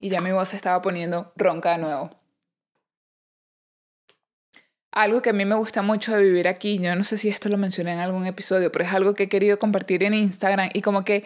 Y 0.00 0.10
ya 0.10 0.20
mi 0.20 0.30
voz 0.30 0.54
estaba 0.54 0.80
poniendo 0.80 1.32
ronca 1.36 1.72
de 1.72 1.78
nuevo. 1.78 2.17
Algo 4.98 5.22
que 5.22 5.30
a 5.30 5.32
mí 5.32 5.44
me 5.44 5.54
gusta 5.54 5.80
mucho 5.82 6.16
de 6.16 6.24
vivir 6.24 6.48
aquí, 6.48 6.80
yo 6.80 6.96
no 6.96 7.04
sé 7.04 7.18
si 7.18 7.28
esto 7.28 7.48
lo 7.48 7.56
mencioné 7.56 7.92
en 7.92 8.00
algún 8.00 8.26
episodio, 8.26 8.72
pero 8.72 8.84
es 8.84 8.92
algo 8.92 9.14
que 9.14 9.22
he 9.22 9.28
querido 9.28 9.56
compartir 9.56 10.02
en 10.02 10.12
Instagram 10.12 10.70
y 10.72 10.82
como 10.82 11.04
que, 11.04 11.22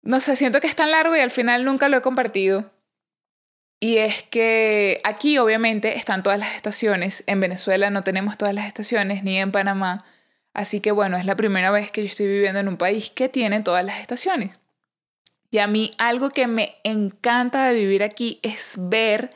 no 0.00 0.18
sé, 0.18 0.34
siento 0.34 0.60
que 0.60 0.66
es 0.66 0.74
tan 0.74 0.90
largo 0.90 1.14
y 1.14 1.20
al 1.20 1.30
final 1.30 1.66
nunca 1.66 1.90
lo 1.90 1.98
he 1.98 2.00
compartido. 2.00 2.72
Y 3.80 3.98
es 3.98 4.22
que 4.22 4.98
aquí 5.04 5.36
obviamente 5.36 5.98
están 5.98 6.22
todas 6.22 6.38
las 6.38 6.56
estaciones. 6.56 7.22
En 7.26 7.38
Venezuela 7.38 7.90
no 7.90 8.02
tenemos 8.02 8.38
todas 8.38 8.54
las 8.54 8.66
estaciones, 8.66 9.24
ni 9.24 9.38
en 9.38 9.52
Panamá. 9.52 10.06
Así 10.54 10.80
que 10.80 10.90
bueno, 10.90 11.18
es 11.18 11.26
la 11.26 11.36
primera 11.36 11.70
vez 11.70 11.90
que 11.90 12.00
yo 12.00 12.08
estoy 12.08 12.28
viviendo 12.28 12.60
en 12.60 12.68
un 12.68 12.78
país 12.78 13.10
que 13.10 13.28
tiene 13.28 13.60
todas 13.60 13.84
las 13.84 14.00
estaciones. 14.00 14.58
Y 15.50 15.58
a 15.58 15.66
mí 15.66 15.90
algo 15.98 16.30
que 16.30 16.46
me 16.46 16.76
encanta 16.82 17.66
de 17.66 17.74
vivir 17.74 18.02
aquí 18.02 18.40
es 18.42 18.76
ver 18.78 19.32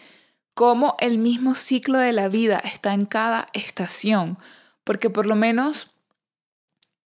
cómo 0.58 0.96
el 0.98 1.18
mismo 1.18 1.54
ciclo 1.54 1.98
de 1.98 2.12
la 2.12 2.26
vida 2.26 2.60
está 2.64 2.92
en 2.92 3.06
cada 3.06 3.46
estación. 3.52 4.36
Porque 4.82 5.08
por 5.08 5.24
lo 5.24 5.36
menos 5.36 5.92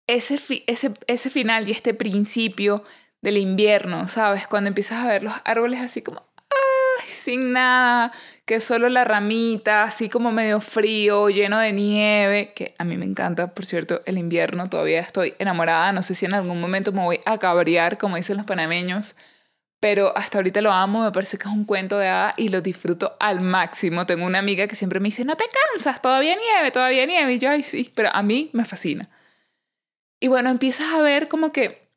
ese, 0.07 0.41
ese, 0.67 0.95
ese 1.07 1.29
final 1.29 1.69
y 1.69 1.73
este 1.73 1.93
principio 1.93 2.83
del 3.21 3.37
invierno, 3.37 4.09
¿sabes? 4.09 4.47
Cuando 4.47 4.69
empiezas 4.69 5.05
a 5.05 5.07
ver 5.07 5.23
los 5.23 5.35
árboles 5.45 5.81
así 5.81 6.01
como 6.01 6.23
sin 7.07 7.53
nada, 7.53 8.11
que 8.47 8.59
solo 8.59 8.89
la 8.89 9.05
ramita, 9.05 9.83
así 9.83 10.09
como 10.09 10.33
medio 10.33 10.63
frío, 10.63 11.29
lleno 11.29 11.59
de 11.59 11.73
nieve, 11.75 12.55
que 12.55 12.73
a 12.79 12.85
mí 12.85 12.97
me 12.97 13.05
encanta, 13.05 13.53
por 13.53 13.67
cierto, 13.67 14.01
el 14.07 14.17
invierno, 14.17 14.71
todavía 14.71 15.01
estoy 15.01 15.35
enamorada, 15.39 15.93
no 15.93 16.01
sé 16.01 16.15
si 16.15 16.25
en 16.25 16.33
algún 16.33 16.59
momento 16.59 16.91
me 16.93 17.03
voy 17.03 17.21
a 17.27 17.37
cabrear, 17.37 17.99
como 17.99 18.17
dicen 18.17 18.39
los 18.39 18.47
panameños, 18.47 19.15
pero 19.83 20.17
hasta 20.17 20.39
ahorita 20.39 20.61
lo 20.61 20.71
amo, 20.71 21.03
me 21.03 21.11
parece 21.11 21.39
que 21.39 21.49
es 21.49 21.53
un 21.53 21.65
cuento 21.65 21.99
de 21.99 22.07
hada 22.07 22.35
y 22.37 22.51
lo 22.51 22.61
disfruto 22.61 23.17
al 23.19 23.41
máximo. 23.41 24.07
Tengo 24.07 24.25
una 24.25 24.39
amiga 24.39 24.69
que 24.69 24.77
siempre 24.77 25.01
me 25.01 25.09
dice, 25.09 25.25
no 25.25 25.35
te 25.35 25.43
cansas, 25.73 26.01
todavía 26.01 26.37
nieve, 26.37 26.71
todavía 26.71 27.05
nieve, 27.05 27.35
y 27.35 27.41
yo, 27.41 27.51
ay, 27.51 27.65
sí, 27.65 27.91
pero 27.93 28.09
a 28.15 28.23
mí 28.23 28.49
me 28.53 28.65
fascina. 28.65 29.11
Y 30.21 30.29
bueno, 30.29 30.51
empiezas 30.51 30.93
a 30.93 31.03
ver 31.03 31.27
como 31.27 31.51
que 31.51 31.91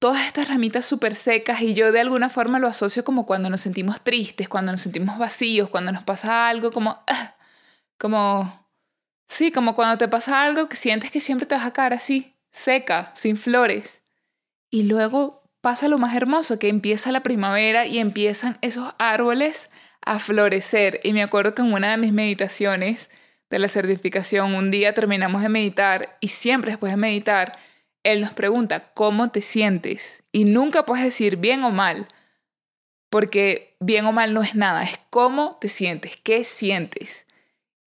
todas 0.00 0.26
estas 0.26 0.48
ramitas 0.48 0.86
súper 0.86 1.14
secas 1.14 1.60
y 1.62 1.74
yo 1.74 1.92
de 1.92 2.00
alguna 2.00 2.30
forma 2.30 2.58
lo 2.58 2.66
asocio 2.66 3.04
como 3.04 3.26
cuando 3.26 3.48
nos 3.48 3.60
sentimos 3.60 4.00
tristes, 4.00 4.48
cuando 4.48 4.72
nos 4.72 4.80
sentimos 4.80 5.16
vacíos, 5.16 5.68
cuando 5.68 5.92
nos 5.92 6.02
pasa 6.02 6.48
algo 6.48 6.72
como, 6.72 6.98
ah, 7.06 7.36
como, 7.96 8.68
sí, 9.28 9.52
como 9.52 9.76
cuando 9.76 9.98
te 9.98 10.08
pasa 10.08 10.42
algo 10.42 10.68
que 10.68 10.74
sientes 10.74 11.12
que 11.12 11.20
siempre 11.20 11.46
te 11.46 11.54
vas 11.54 11.64
a 11.64 11.72
quedar 11.72 11.94
así, 11.94 12.34
seca, 12.50 13.12
sin 13.14 13.36
flores. 13.36 14.02
Y 14.68 14.82
luego 14.82 15.43
pasa 15.64 15.88
lo 15.88 15.96
más 15.96 16.14
hermoso, 16.14 16.58
que 16.58 16.68
empieza 16.68 17.10
la 17.10 17.22
primavera 17.22 17.86
y 17.86 17.98
empiezan 17.98 18.58
esos 18.60 18.94
árboles 18.98 19.70
a 20.04 20.18
florecer. 20.18 21.00
Y 21.02 21.14
me 21.14 21.22
acuerdo 21.22 21.54
que 21.54 21.62
en 21.62 21.72
una 21.72 21.90
de 21.90 21.96
mis 21.96 22.12
meditaciones 22.12 23.10
de 23.48 23.58
la 23.58 23.68
certificación, 23.68 24.54
un 24.54 24.70
día 24.70 24.92
terminamos 24.92 25.40
de 25.40 25.48
meditar 25.48 26.18
y 26.20 26.28
siempre 26.28 26.72
después 26.72 26.92
de 26.92 26.98
meditar, 26.98 27.56
él 28.02 28.20
nos 28.20 28.32
pregunta, 28.34 28.90
¿cómo 28.92 29.30
te 29.30 29.40
sientes? 29.40 30.22
Y 30.32 30.44
nunca 30.44 30.84
puedes 30.84 31.02
decir 31.02 31.38
bien 31.38 31.64
o 31.64 31.70
mal, 31.70 32.08
porque 33.08 33.74
bien 33.80 34.04
o 34.04 34.12
mal 34.12 34.34
no 34.34 34.42
es 34.42 34.54
nada, 34.54 34.82
es 34.82 35.00
cómo 35.08 35.56
te 35.62 35.70
sientes, 35.70 36.18
qué 36.22 36.44
sientes. 36.44 37.26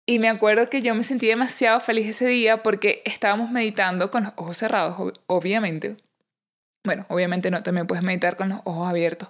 Y 0.06 0.20
me 0.20 0.30
acuerdo 0.30 0.70
que 0.70 0.82
yo 0.82 0.96
me 0.96 1.04
sentí 1.04 1.28
demasiado 1.28 1.82
feliz 1.82 2.08
ese 2.08 2.28
día 2.28 2.64
porque 2.64 3.02
estábamos 3.04 3.52
meditando 3.52 4.12
con 4.12 4.24
los 4.24 4.32
ojos 4.38 4.56
cerrados, 4.56 5.14
obviamente. 5.28 5.98
Bueno, 6.86 7.06
obviamente 7.10 7.52
no, 7.52 7.64
también 7.64 7.88
puedes 7.88 8.04
meditar 8.04 8.38
con 8.38 8.50
los 8.50 8.60
ojos 8.64 8.90
abiertos. 8.90 9.28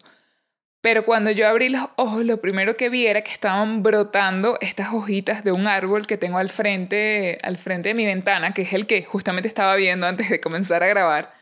Pero 0.82 1.04
cuando 1.04 1.32
yo 1.32 1.48
abrí 1.48 1.70
los 1.70 1.88
ojos, 1.96 2.24
lo 2.26 2.40
primero 2.40 2.76
que 2.76 2.90
vi 2.90 3.08
era 3.08 3.22
que 3.22 3.32
estaban 3.32 3.82
brotando 3.82 4.60
estas 4.62 4.94
hojitas 4.94 5.44
de 5.44 5.52
un 5.52 5.66
árbol 5.66 6.06
que 6.06 6.18
tengo 6.18 6.38
al 6.38 6.50
frente, 6.50 7.40
al 7.42 7.58
frente 7.58 7.90
de 7.90 7.96
mi 7.96 8.06
ventana, 8.06 8.54
que 8.54 8.62
es 8.62 8.74
el 8.74 8.86
que 8.86 9.02
justamente 9.04 9.48
estaba 9.48 9.76
viendo 9.78 10.06
antes 10.06 10.30
de 10.30 10.40
comenzar 10.40 10.84
a 10.84 10.88
grabar. 10.88 11.34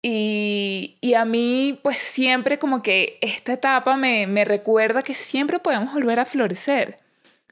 Y, 0.00 0.98
y 1.00 1.14
a 1.14 1.24
mí, 1.24 1.80
pues 1.82 1.96
siempre 1.96 2.60
como 2.60 2.82
que 2.84 3.18
esta 3.20 3.54
etapa 3.54 3.96
me, 3.96 4.28
me 4.28 4.44
recuerda 4.44 5.02
que 5.02 5.14
siempre 5.14 5.58
podemos 5.58 5.92
volver 5.92 6.20
a 6.20 6.24
florecer. 6.24 7.00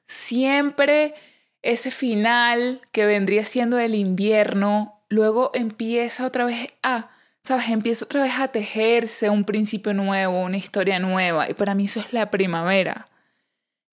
Siempre 0.06 1.14
ese 1.62 1.90
final 1.90 2.82
que 2.92 3.04
vendría 3.04 3.44
siendo 3.46 3.80
el 3.80 3.96
invierno, 3.96 5.02
luego 5.08 5.50
empieza 5.54 6.24
otra 6.24 6.44
vez 6.44 6.68
a 6.84 7.10
¿sabes? 7.44 7.68
Empieza 7.68 8.06
otra 8.06 8.22
vez 8.22 8.32
a 8.38 8.48
tejerse 8.48 9.28
un 9.30 9.44
principio 9.44 9.92
nuevo, 9.92 10.42
una 10.42 10.56
historia 10.56 10.98
nueva. 10.98 11.48
Y 11.48 11.54
para 11.54 11.74
mí 11.74 11.84
eso 11.84 12.00
es 12.00 12.12
la 12.12 12.30
primavera. 12.30 13.08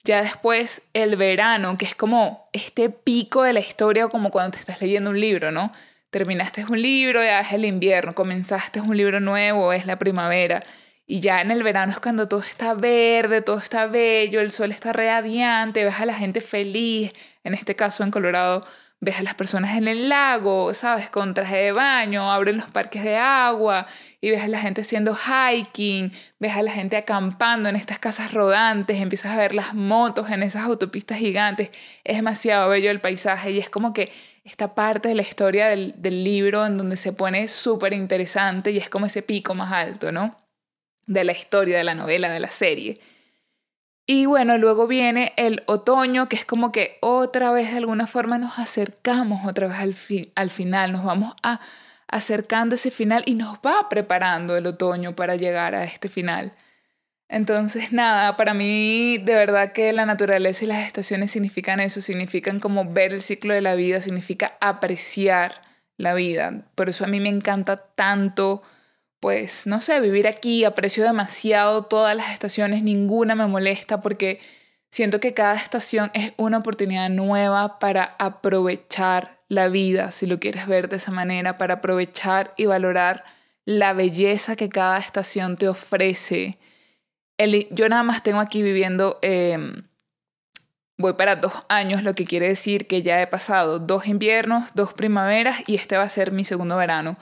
Ya 0.03 0.23
después 0.23 0.81
el 0.93 1.15
verano, 1.17 1.77
que 1.77 1.85
es 1.85 1.95
como 1.95 2.49
este 2.53 2.89
pico 2.89 3.43
de 3.43 3.53
la 3.53 3.59
historia, 3.59 4.07
como 4.07 4.31
cuando 4.31 4.51
te 4.51 4.59
estás 4.59 4.81
leyendo 4.81 5.11
un 5.11 5.19
libro, 5.19 5.51
¿no? 5.51 5.71
Terminaste 6.09 6.65
un 6.65 6.81
libro, 6.81 7.23
ya 7.23 7.41
es 7.41 7.53
el 7.53 7.65
invierno, 7.65 8.15
comenzaste 8.15 8.81
un 8.81 8.97
libro 8.97 9.19
nuevo, 9.19 9.73
es 9.73 9.85
la 9.85 9.99
primavera. 9.99 10.63
Y 11.05 11.19
ya 11.19 11.41
en 11.41 11.51
el 11.51 11.61
verano 11.61 11.91
es 11.91 11.99
cuando 11.99 12.27
todo 12.27 12.39
está 12.39 12.73
verde, 12.73 13.41
todo 13.41 13.59
está 13.59 13.85
bello, 13.85 14.39
el 14.39 14.49
sol 14.49 14.71
está 14.71 14.93
radiante, 14.93 15.83
ves 15.83 15.99
a 15.99 16.05
la 16.05 16.13
gente 16.13 16.41
feliz. 16.41 17.11
En 17.43 17.53
este 17.53 17.75
caso 17.75 18.03
en 18.03 18.11
Colorado, 18.11 18.65
ves 19.03 19.19
a 19.19 19.23
las 19.23 19.33
personas 19.33 19.75
en 19.77 19.87
el 19.87 20.09
lago, 20.09 20.75
¿sabes? 20.75 21.09
Con 21.09 21.33
traje 21.33 21.57
de 21.57 21.71
baño, 21.71 22.31
abren 22.31 22.57
los 22.57 22.69
parques 22.69 23.03
de 23.03 23.17
agua 23.17 23.87
y 24.21 24.29
ves 24.29 24.43
a 24.43 24.47
la 24.47 24.59
gente 24.59 24.81
haciendo 24.81 25.15
hiking, 25.15 26.13
ves 26.39 26.55
a 26.55 26.61
la 26.61 26.71
gente 26.71 26.97
acampando 26.97 27.67
en 27.67 27.75
estas 27.75 27.97
casas 27.97 28.31
rodantes, 28.31 29.01
empiezas 29.01 29.31
a 29.31 29.37
ver 29.37 29.55
las 29.55 29.73
motos 29.73 30.29
en 30.29 30.43
esas 30.43 30.63
autopistas 30.63 31.17
gigantes. 31.17 31.71
Es 32.03 32.17
demasiado 32.17 32.69
bello 32.69 32.91
el 32.91 33.01
paisaje 33.01 33.51
y 33.51 33.57
es 33.57 33.71
como 33.71 33.91
que 33.91 34.11
esta 34.43 34.75
parte 34.75 35.09
de 35.09 35.15
la 35.15 35.23
historia 35.23 35.67
del, 35.67 35.95
del 35.97 36.23
libro 36.23 36.63
en 36.63 36.77
donde 36.77 36.95
se 36.95 37.11
pone 37.11 37.47
súper 37.47 37.93
interesante 37.93 38.69
y 38.69 38.77
es 38.77 38.87
como 38.87 39.07
ese 39.07 39.23
pico 39.23 39.55
más 39.55 39.71
alto, 39.71 40.11
¿no? 40.11 40.37
De 41.07 41.23
la 41.23 41.31
historia, 41.31 41.79
de 41.79 41.83
la 41.83 41.95
novela, 41.95 42.29
de 42.29 42.39
la 42.39 42.47
serie. 42.47 42.93
Y 44.05 44.25
bueno, 44.25 44.57
luego 44.57 44.87
viene 44.87 45.33
el 45.37 45.63
otoño, 45.67 46.27
que 46.27 46.35
es 46.35 46.45
como 46.45 46.71
que 46.71 46.97
otra 47.01 47.51
vez 47.51 47.71
de 47.71 47.77
alguna 47.77 48.07
forma 48.07 48.37
nos 48.37 48.59
acercamos 48.59 49.45
otra 49.45 49.67
vez 49.67 49.77
al, 49.77 49.95
al 50.35 50.49
final, 50.49 50.91
nos 50.91 51.03
vamos 51.03 51.35
a 51.43 51.59
acercando 52.11 52.75
ese 52.75 52.91
final 52.91 53.23
y 53.25 53.35
nos 53.35 53.55
va 53.65 53.87
preparando 53.89 54.57
el 54.57 54.67
otoño 54.67 55.15
para 55.15 55.37
llegar 55.37 55.73
a 55.75 55.85
este 55.85 56.09
final. 56.09 56.53
Entonces, 57.29 57.93
nada, 57.93 58.35
para 58.35 58.53
mí 58.53 59.17
de 59.17 59.33
verdad 59.33 59.71
que 59.71 59.93
la 59.93 60.05
naturaleza 60.05 60.65
y 60.65 60.67
las 60.67 60.85
estaciones 60.85 61.31
significan 61.31 61.79
eso, 61.79 62.01
significan 62.01 62.59
como 62.59 62.91
ver 62.91 63.13
el 63.13 63.21
ciclo 63.21 63.53
de 63.53 63.61
la 63.61 63.75
vida, 63.75 64.01
significa 64.01 64.57
apreciar 64.59 65.61
la 65.95 66.13
vida. 66.13 66.65
Por 66.75 66.89
eso 66.89 67.05
a 67.05 67.07
mí 67.07 67.21
me 67.21 67.29
encanta 67.29 67.77
tanto 67.77 68.61
pues, 69.21 69.67
no 69.67 69.79
sé, 69.79 69.99
vivir 70.01 70.27
aquí, 70.27 70.65
aprecio 70.65 71.03
demasiado 71.03 71.83
todas 71.83 72.15
las 72.15 72.31
estaciones, 72.31 72.81
ninguna 72.81 73.35
me 73.35 73.45
molesta 73.45 74.01
porque 74.01 74.39
siento 74.89 75.19
que 75.19 75.35
cada 75.35 75.55
estación 75.55 76.09
es 76.15 76.33
una 76.37 76.57
oportunidad 76.57 77.07
nueva 77.09 77.77
para 77.77 78.15
aprovechar 78.17 79.39
la 79.47 79.67
vida, 79.67 80.11
si 80.11 80.25
lo 80.25 80.39
quieres 80.39 80.65
ver 80.65 80.89
de 80.89 80.95
esa 80.95 81.11
manera, 81.11 81.59
para 81.59 81.75
aprovechar 81.75 82.53
y 82.57 82.65
valorar 82.65 83.23
la 83.63 83.93
belleza 83.93 84.55
que 84.55 84.69
cada 84.69 84.97
estación 84.97 85.55
te 85.55 85.69
ofrece. 85.69 86.57
yo 87.71 87.89
nada 87.89 88.03
más 88.03 88.23
tengo 88.23 88.39
aquí 88.39 88.63
viviendo, 88.63 89.19
em, 89.21 89.83
voy 90.97 91.13
para 91.13 91.35
dos 91.35 91.65
años, 91.69 92.03
lo 92.03 92.15
que 92.15 92.25
quiere 92.25 92.47
decir 92.47 92.87
que 92.87 93.03
ya 93.03 93.21
he 93.21 93.27
pasado 93.27 93.77
dos 93.77 94.07
inviernos, 94.07 94.73
dos 94.73 94.93
primaveras 94.93 95.61
y 95.67 95.75
este 95.75 95.97
va 95.97 96.03
a 96.03 96.09
ser 96.09 96.31
mi 96.31 96.43
segundo 96.43 96.75
verano. 96.77 97.17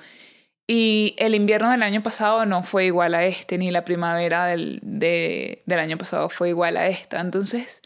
Y 0.71 1.15
el 1.17 1.33
invierno 1.33 1.71
del 1.71 1.81
año 1.81 2.03
pasado 2.03 2.45
no 2.45 2.61
fue 2.61 2.85
igual 2.85 3.15
a 3.15 3.25
este, 3.25 3.57
ni 3.57 3.71
la 3.71 3.83
primavera 3.85 4.45
del, 4.45 4.79
del 4.83 5.79
año 5.79 5.97
pasado 5.97 6.29
fue 6.29 6.49
igual 6.49 6.77
a 6.77 6.85
esta. 6.85 7.19
Entonces, 7.21 7.81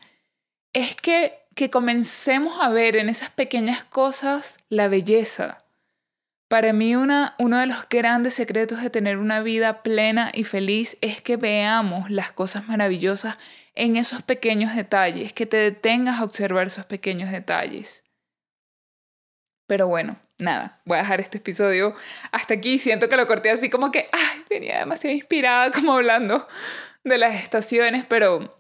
es 0.74 0.94
que, 0.98 1.46
que 1.56 1.70
comencemos 1.70 2.60
a 2.60 2.68
ver 2.68 2.98
en 2.98 3.08
esas 3.08 3.30
pequeñas 3.30 3.86
cosas 3.86 4.58
la 4.68 4.90
belleza. 4.90 5.64
Para 6.50 6.74
mí 6.74 6.94
una, 6.98 7.36
uno 7.40 7.58
de 7.58 7.68
los 7.68 7.88
grandes 7.88 8.34
secretos 8.34 8.82
de 8.82 8.90
tener 8.90 9.18
una 9.18 9.40
vida 9.40 9.82
plena 9.82 10.30
y 10.34 10.44
feliz 10.44 10.98
es 11.00 11.22
que 11.22 11.38
veamos 11.38 12.10
las 12.10 12.34
cosas 12.34 12.68
maravillosas 12.68 13.40
en 13.76 13.96
esos 13.96 14.24
pequeños 14.24 14.76
detalles, 14.76 15.32
que 15.32 15.46
te 15.46 15.56
detengas 15.56 16.20
a 16.20 16.26
observar 16.26 16.68
esos 16.68 16.86
pequeños 16.86 17.32
detalles. 17.32 18.04
Pero 19.68 19.88
bueno, 19.88 20.20
nada, 20.44 20.82
voy 20.86 20.98
a 20.98 21.02
dejar 21.02 21.20
este 21.20 21.40
episodio 21.40 21.96
hasta 22.32 22.54
aquí. 22.54 22.78
Siento 22.78 23.10
que 23.10 23.18
lo 23.18 23.26
corté 23.28 23.50
así 23.50 23.70
como 23.70 23.92
que, 23.92 24.06
venía 24.50 24.80
demasiado 24.80 25.16
inspirada 25.16 25.72
como 25.72 25.94
hablando 25.94 26.48
de 27.04 27.18
las 27.18 27.36
estaciones, 27.36 28.06
pero 28.08 28.56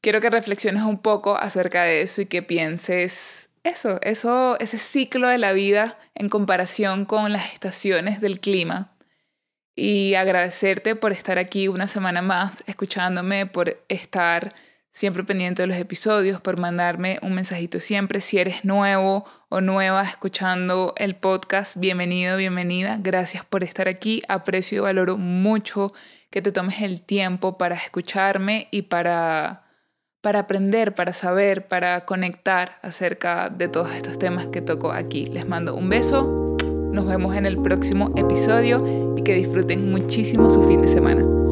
quiero 0.00 0.20
que 0.20 0.30
reflexiones 0.30 0.82
un 0.82 0.98
poco 0.98 1.36
acerca 1.36 1.82
de 1.82 2.02
eso 2.02 2.22
y 2.22 2.26
que 2.26 2.42
pienses 2.42 3.50
eso, 3.64 3.98
eso, 4.02 4.58
ese 4.60 4.78
ciclo 4.78 5.28
de 5.28 5.38
la 5.38 5.52
vida 5.52 5.98
en 6.14 6.28
comparación 6.28 7.06
con 7.06 7.32
las 7.32 7.52
estaciones 7.52 8.20
del 8.20 8.40
clima. 8.40 8.90
Y 9.76 10.14
agradecerte 10.14 10.94
por 10.94 11.10
estar 11.10 11.38
aquí 11.38 11.66
una 11.66 11.88
semana 11.88 12.22
más, 12.22 12.62
escuchándome, 12.66 13.46
por 13.46 13.82
estar 13.88 14.54
siempre 14.94 15.24
pendiente 15.24 15.60
de 15.60 15.66
los 15.66 15.76
episodios, 15.76 16.40
por 16.40 16.56
mandarme 16.56 17.18
un 17.20 17.34
mensajito 17.34 17.80
siempre. 17.80 18.20
Si 18.20 18.38
eres 18.38 18.64
nuevo 18.64 19.24
o 19.48 19.60
nueva 19.60 20.02
escuchando 20.02 20.94
el 20.96 21.16
podcast, 21.16 21.76
bienvenido, 21.76 22.36
bienvenida. 22.36 22.98
Gracias 23.02 23.44
por 23.44 23.64
estar 23.64 23.88
aquí. 23.88 24.22
Aprecio 24.28 24.78
y 24.78 24.80
valoro 24.82 25.18
mucho 25.18 25.92
que 26.30 26.40
te 26.42 26.52
tomes 26.52 26.80
el 26.80 27.02
tiempo 27.02 27.58
para 27.58 27.74
escucharme 27.74 28.68
y 28.70 28.82
para, 28.82 29.64
para 30.20 30.38
aprender, 30.38 30.94
para 30.94 31.12
saber, 31.12 31.66
para 31.66 32.04
conectar 32.04 32.78
acerca 32.80 33.50
de 33.50 33.66
todos 33.66 33.92
estos 33.92 34.16
temas 34.16 34.46
que 34.46 34.62
toco 34.62 34.92
aquí. 34.92 35.26
Les 35.26 35.46
mando 35.46 35.74
un 35.74 35.88
beso. 35.88 36.56
Nos 36.92 37.06
vemos 37.06 37.34
en 37.34 37.46
el 37.46 37.60
próximo 37.60 38.12
episodio 38.14 39.14
y 39.16 39.24
que 39.24 39.34
disfruten 39.34 39.90
muchísimo 39.90 40.50
su 40.50 40.62
fin 40.62 40.82
de 40.82 40.88
semana. 40.88 41.43